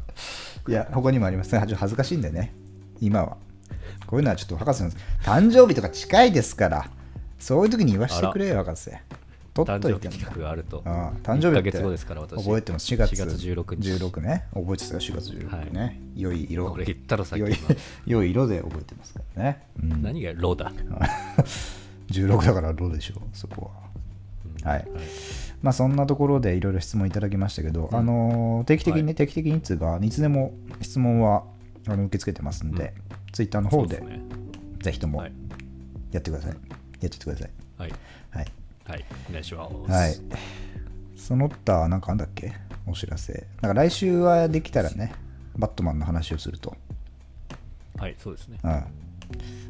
[0.67, 1.59] いや、他にもありますね。
[1.59, 2.53] ちょっと恥ずかしいんでね。
[2.99, 3.37] 今は。
[4.05, 4.91] こういうのはちょっと博士の
[5.23, 6.89] 誕生日とか近いですから、
[7.39, 8.91] そういう時に言わせてくれよ、博士。
[9.53, 10.81] 取っ誕といても生日企画があると。
[10.85, 12.43] ああ誕生日1ヶって月後ですから、私。
[12.43, 12.93] 覚えてます。
[12.93, 13.89] 4月4月16日。
[14.05, 14.45] 16ね。
[14.53, 16.01] 覚えてたよ、4月16ね。
[16.15, 16.71] 良い色。
[16.71, 17.53] 俺言ったろ、さっき良い
[18.05, 19.63] 良い色で覚えてますからね。
[19.81, 20.71] うん、何がローだ。
[22.11, 23.71] 16だからどうでしょう、そこ
[24.63, 24.71] は。
[24.71, 24.87] はい。
[25.61, 31.43] まあそんなところでいろいろ質問いただきましたけど、あのー定期的にね、はい定期的にいつが、いつでも質問は
[31.87, 32.93] あの受け付けてますんで、
[33.31, 34.21] ツイッターの方でね
[34.81, 35.33] ぜひともはい。
[36.11, 36.51] やってください。
[36.51, 36.57] やっ
[36.99, 37.49] ちゃってください。
[37.77, 37.93] はい。
[38.91, 38.99] はい。
[38.99, 39.05] はい。
[39.29, 39.91] お願いします。
[39.91, 40.15] はい。
[41.15, 42.53] その他、なんかあんだっけ？
[42.87, 43.47] お知らせ。
[43.61, 45.13] なんか来週はできたらね、
[45.57, 46.75] バットマンの話をすると。
[47.97, 48.59] はい、そうですね。
[48.63, 48.83] うん。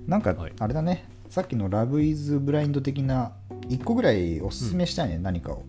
[0.07, 3.33] なんかはい、あれだね、さっきのラブイズブラインド的な、
[3.67, 5.63] 1個ぐらいおすすめしたいね、何かを。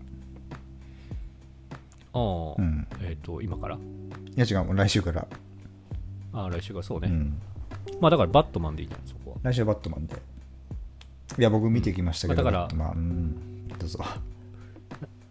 [2.15, 3.77] ああ、うんえっ、と、今から？
[3.77, 3.79] い
[4.37, 5.27] や違う、もう来週から。
[6.33, 7.09] ああ、来週がそうね。
[7.09, 7.41] うん。
[8.01, 9.37] まあだからバットマンでいいじゃん、そこは。
[9.43, 10.17] 来週はバットマンで。
[11.39, 13.03] いや、僕見てきましたけど、うんまあだからバットマン
[13.71, 14.05] うん、どうぞ。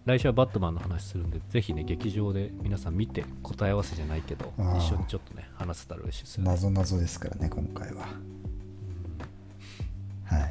[0.04, 6.50] 来週はバットマンの話するんで、ぜひね、劇場で皆さん見て、答え合わせじゃないけど、ああ一緒にちょっとね、話せたら嬉しいですよね。
[6.50, 8.08] 謎謎ですからね、今回は。
[10.26, 10.46] は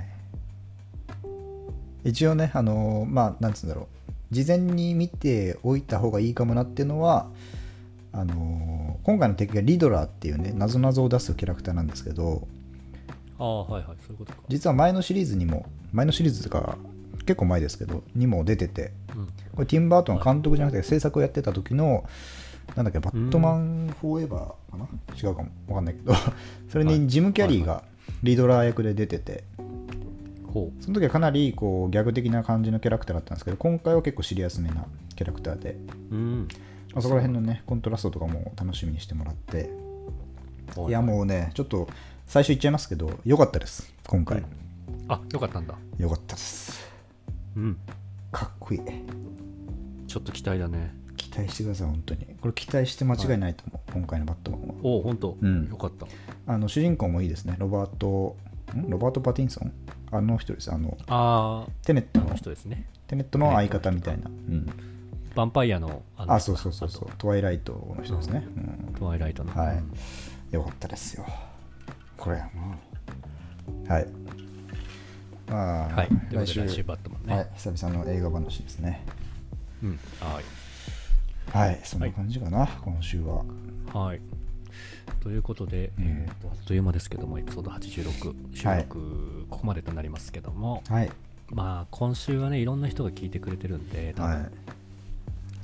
[2.05, 2.09] い。
[2.11, 3.88] 一応ね、あのーまあ、なんつうんだろ
[4.30, 7.28] う、事前に見ておいた方がいいかもなっていうのは、
[8.12, 12.46] あのー今回の敵がリドラーっていうね、謎謎を出すキャラクターなんですけど、
[13.41, 14.38] ああ、はいはい、そういうことか。
[14.49, 16.76] 実は前のシリーズにも、前のシリーズとか、
[17.24, 19.26] 結構前ですけど、にも出てて、うん。
[19.26, 22.05] これティム・バートンが監督じゃなくて制作をやってた時の、
[22.76, 24.88] なんだっけ、バットマン・フォーエバーかな？
[25.16, 26.12] 違うかも、わかんないけど、
[26.68, 27.82] それにジム・キャリーが
[28.22, 29.45] リードラー役で出てて、
[30.53, 34.84] ほその時はかなりこうギャグ的な感じのキャラクターだったんですけど、今回は結構シリアスめな
[35.16, 35.76] キャラクターで、
[36.11, 36.14] う。
[36.14, 36.49] うん。
[36.93, 39.70] まあそこら辺のね、コントラストとかも楽しみにしてもらって、
[40.76, 41.88] はいいやもうね、ちょっと
[42.31, 44.45] 最初言っちゃいますけど、良かったです、今回。
[45.09, 45.74] あ、よかったんだ。
[45.99, 46.89] 良かったです。
[47.57, 47.76] うん。
[48.31, 48.81] かっこいい。
[50.07, 50.95] ちょっと期待だね。
[51.16, 52.26] 期待してください、本当に。
[52.41, 54.74] これ期待して間違いないと思う、今回のバットマンは。
[54.85, 55.39] おお、ほんと。
[55.41, 56.07] うんよかった。
[56.47, 58.37] あの主人公もいいですね、ロバート、
[58.76, 58.89] ん？
[58.89, 59.72] ロバート・パティンソン？
[60.12, 62.87] あの人です、あの、ああ、テネットの人ですね。
[63.09, 64.28] テネットの相方みたいな。
[64.28, 64.66] うん、
[65.35, 68.47] ヴァンパイアの、あのあ、そうそうそうそう、トワイライトの人ですね。
[68.57, 69.53] うんトワイライトの。
[69.53, 69.91] はいうん。
[70.53, 71.26] よかったですよ。
[72.20, 74.06] これ、うんはい。
[75.48, 76.08] まあ、はい。
[76.30, 77.34] 来週、来週バットマンね。
[77.34, 79.04] はい、久々の映画話ですね。
[79.82, 79.98] うん。
[80.20, 80.44] はい。
[81.50, 83.42] はい、そんな感じかな、今週は。
[83.92, 84.20] はい。
[85.22, 91.10] ということで、えーとあっという間ですけども、エピソード86、収はい録、ここまでとなりますけども、はい。
[91.48, 94.50] まあ、今週はね、いろんな人が聞いてくれてるんで、多分はい、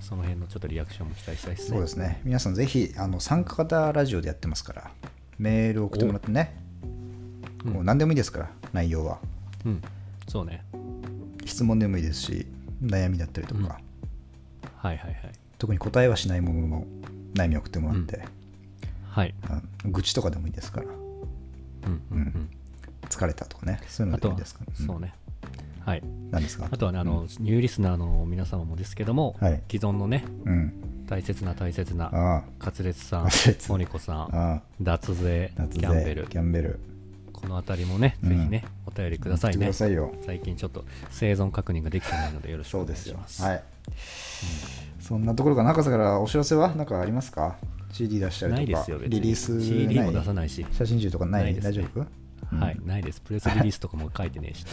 [0.00, 1.68] その辺のちょっとリアクションも期待したいですね。
[1.68, 2.20] そうですね。
[2.24, 4.90] 皆さんぜひ、あの参加型ラジオでやってますから、
[5.38, 6.56] メール送ってもらってね、
[7.64, 9.18] うんもう何でもいいですから、内容は。
[9.64, 9.82] うん。
[10.28, 10.64] そうね。
[11.44, 12.46] 質問でもいいですし、
[12.80, 13.78] 悩みだったりとか、うんはい
[14.84, 15.14] はいはい。
[15.58, 16.86] 特に答えはしないものの
[17.34, 18.24] 悩みを送ってもらって、
[19.10, 19.34] はい。
[19.84, 20.94] うん愚痴とかでもいいですから、うん
[22.12, 22.50] うんうん。
[23.08, 25.14] 疲れたとかね、そういうのでもいいですから。、そうね。
[25.80, 26.02] はい。
[26.30, 26.68] 何ですか？
[26.70, 30.72] あとはね、あの、ニューリスナーの皆様もですけども、はい既存のね、うん。
[31.06, 33.28] 大切な大切な、あカツレツさん
[33.68, 36.80] モニコさん、脱税、キャンベルキ、ャンベル。
[37.32, 39.72] このあたりもね、うんぜひね、お便りくださいね。
[39.72, 39.94] 最
[40.40, 42.94] 近ちょっと生存確認ができてないのでよろしくお願。
[42.94, 43.42] いします。
[43.42, 43.62] はい。
[45.00, 46.74] そんなところかな、中さからお知らせは？
[46.74, 47.56] 何かありますか
[47.92, 48.98] ?CD 出したりとか、ないですよ。
[49.06, 51.54] リリース CD も出さないし、写真集とかない？
[51.60, 52.06] 大丈夫？
[52.56, 53.20] はい、ないです。
[53.20, 54.64] プレスリリースとかも書いてねえし、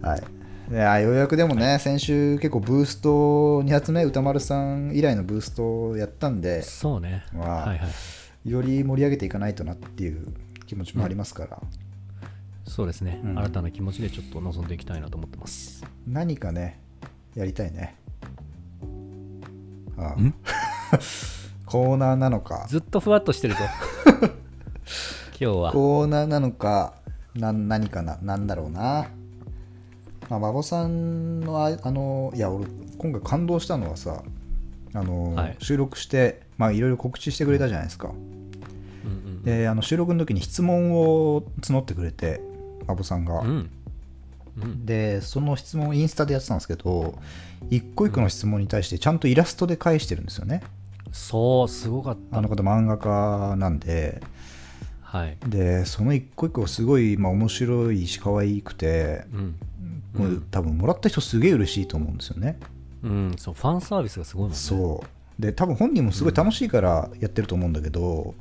[0.00, 0.45] 大丈はい。
[0.68, 7.24] いやようやくでもね、先週結構ブースト2発目、歌丸さん以来のブーストをやったんで夫。、そうね。
[7.34, 7.86] はいは
[8.44, 8.50] い。
[8.50, 10.26] より盛り上げていかないとなっていう
[10.66, 11.62] 気持ちもありますから、
[12.66, 13.38] そうですね、うん。
[13.38, 15.84] 新たな気持ちでちょっと臨んでいきたいなと思ってます。
[16.04, 16.80] 何かね
[17.36, 17.94] やりたいね。
[19.96, 20.16] ああ。
[21.64, 22.66] コーナーなのか。
[22.68, 23.60] ずっとふわっとしてるぞ。
[25.40, 25.72] 今日は。
[25.72, 26.94] コーナーなのか
[27.36, 29.06] な何かななんだろうな、
[30.28, 32.66] まあ、孫さんのああのいや俺
[32.98, 34.22] 今回感動したのはさ
[34.94, 35.56] あの、はい。
[35.60, 38.08] 収録してまあいろいろ告知してくれたじゃないですか。
[38.08, 42.40] うんうんであの収録の時に質問を募ってくれて
[42.88, 43.70] 孫さんが、うん。
[44.60, 44.86] うん。
[44.86, 47.16] でその質問をインスタでやってたんですけど
[47.70, 50.62] 一個一個の質問に対してちゃんとイラストで返してるんですよね。
[51.12, 52.38] そうすごかった。
[52.38, 54.20] あの方漫画家なんで。
[55.02, 55.36] はい。
[55.46, 59.56] でその一個一個すごい、まあ、面白いし可愛くて、うん
[60.16, 62.58] もう多分もらった人すげえ嬉しいと思うんですよね、
[63.02, 64.56] うんそうファンサービスがすごいもんね。
[64.56, 65.04] そ
[65.38, 65.42] う。
[65.42, 68.34] で多分本人もすごい楽しいからやってると思うんだけど、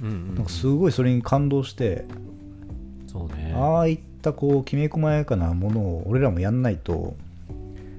[0.00, 2.04] なんかすごいそれに感動して、
[3.06, 3.54] そうね。
[3.56, 7.16] ああいったこうきめ細やかなものを俺らもやんないと、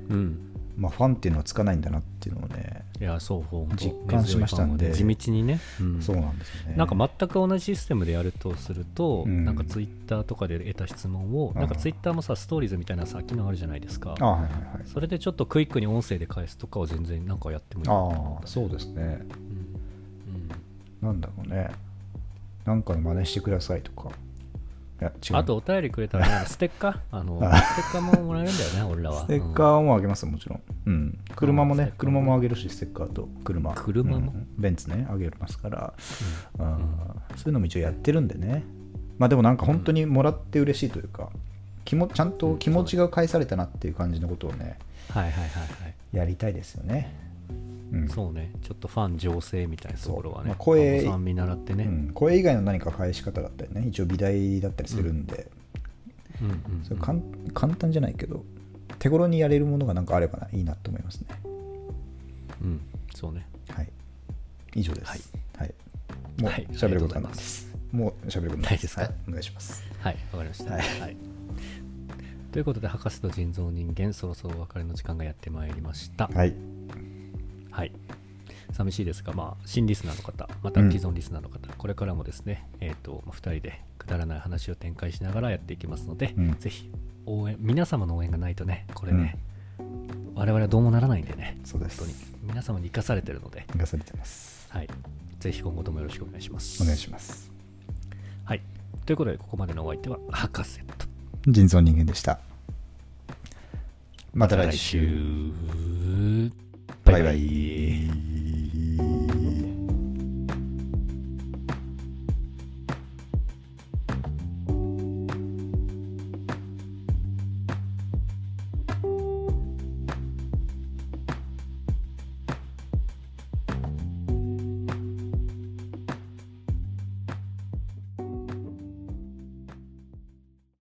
[0.09, 0.37] うん。
[0.77, 4.93] まあ、ファンっていうのはつかないんだなっていうのをね、いやそう実感しましたんで。
[4.93, 6.01] 地道にね、うん。
[6.01, 6.75] そうなんですよね。
[6.77, 9.43] なんか全く同じシステムでやるとすると、うん。
[9.43, 11.59] なんかツイッターとかで得た質問を、うん。
[11.59, 14.15] なんかツイッターもさ、ストーリーズみたいなさ、機能あるじゃないですか。
[14.19, 14.87] あはいはいはい。
[14.87, 17.89] それでちょっとクイックに音声で返すとかは全然なんかやってもいい。
[17.89, 19.01] ああそうですね。
[19.01, 19.09] うん。
[19.09, 19.23] うん。
[21.01, 21.69] なんだろうね。
[22.65, 24.09] なんかの真似してくださいとか
[25.33, 26.99] あとお便りくれたら、ね、ステッカー？
[27.11, 27.57] あのあ。
[27.57, 29.21] ステッカーももらえるんだよね、俺らは。
[29.21, 33.73] ステッカーもあげますよもちろん、うん、車もね車もあげるしステッカーと車。
[33.73, 34.31] 車も？
[34.31, 34.47] うん。
[34.57, 35.93] ベンツねあげますから、
[36.59, 38.63] あーそういうのも一応やってるんでね。
[39.17, 41.29] まあでもなんか本当にもらって嬉しいというか、
[41.83, 44.77] 気もちゃんと気持ちが返されたなっていう感じのことをね
[45.09, 45.95] うんはいはいはいはい。
[46.13, 47.13] やりたいですよね、
[47.95, 48.09] うん。
[48.09, 51.85] そうね、ちょっとファン醸成みたいなところはね、まあ声見習ってね。
[51.85, 53.87] うん、声以外の何か返し方だったりね。
[53.87, 55.49] 一応美大だったりするんで、
[56.41, 56.49] うん。
[56.49, 57.21] うんそれかん
[57.53, 58.43] 簡単じゃないけど
[58.99, 61.27] 手頃にやれるものがなんかあればないいなと思いますね。
[62.61, 62.81] うん、
[63.15, 63.47] そうね。
[63.69, 63.89] はい。
[64.75, 65.31] 以上です。
[65.57, 65.73] はい、はい、
[66.41, 66.67] もうはい。
[66.71, 67.37] 喋ることないます。
[67.37, 67.75] です。
[67.91, 69.03] もう喋ることないですか？
[69.03, 69.83] はい、お願いします。
[69.99, 70.73] はい、わかりました。
[70.73, 70.81] はい。
[71.01, 71.17] はい。
[72.51, 76.27] ということで、博士と人造人間、そろそろお別れの時間がやってまいりました。
[76.27, 76.53] はい
[77.75, 77.91] はい。
[78.71, 86.55] 寂しいですが、まあ、新リスナーの方、またうん既存リスナーの方、これからもですね、えっ、と、まあ、2人でくだらない話を展開しながらやっていきますので、うん。
[86.57, 86.89] ぜひ、
[87.25, 89.37] 応援、皆様の応援がないとね、これね、
[90.35, 91.99] 我々はどうもならないんでね、そうです。
[91.99, 94.67] 本当に、皆様に生かされてるので、生かされてます。
[94.69, 94.87] はい。
[95.41, 96.81] ぜひ今後ともよろしくお願いします。
[96.81, 97.51] お願いします。
[98.45, 98.61] はい。
[99.05, 101.05] ということで、ここまでのお相手は、博士と。
[101.45, 102.39] 人造人間でした。
[104.33, 105.51] また来週
[107.05, 107.35] バイバイ。
[107.37, 107.41] バイ
[109.27, 109.44] バイ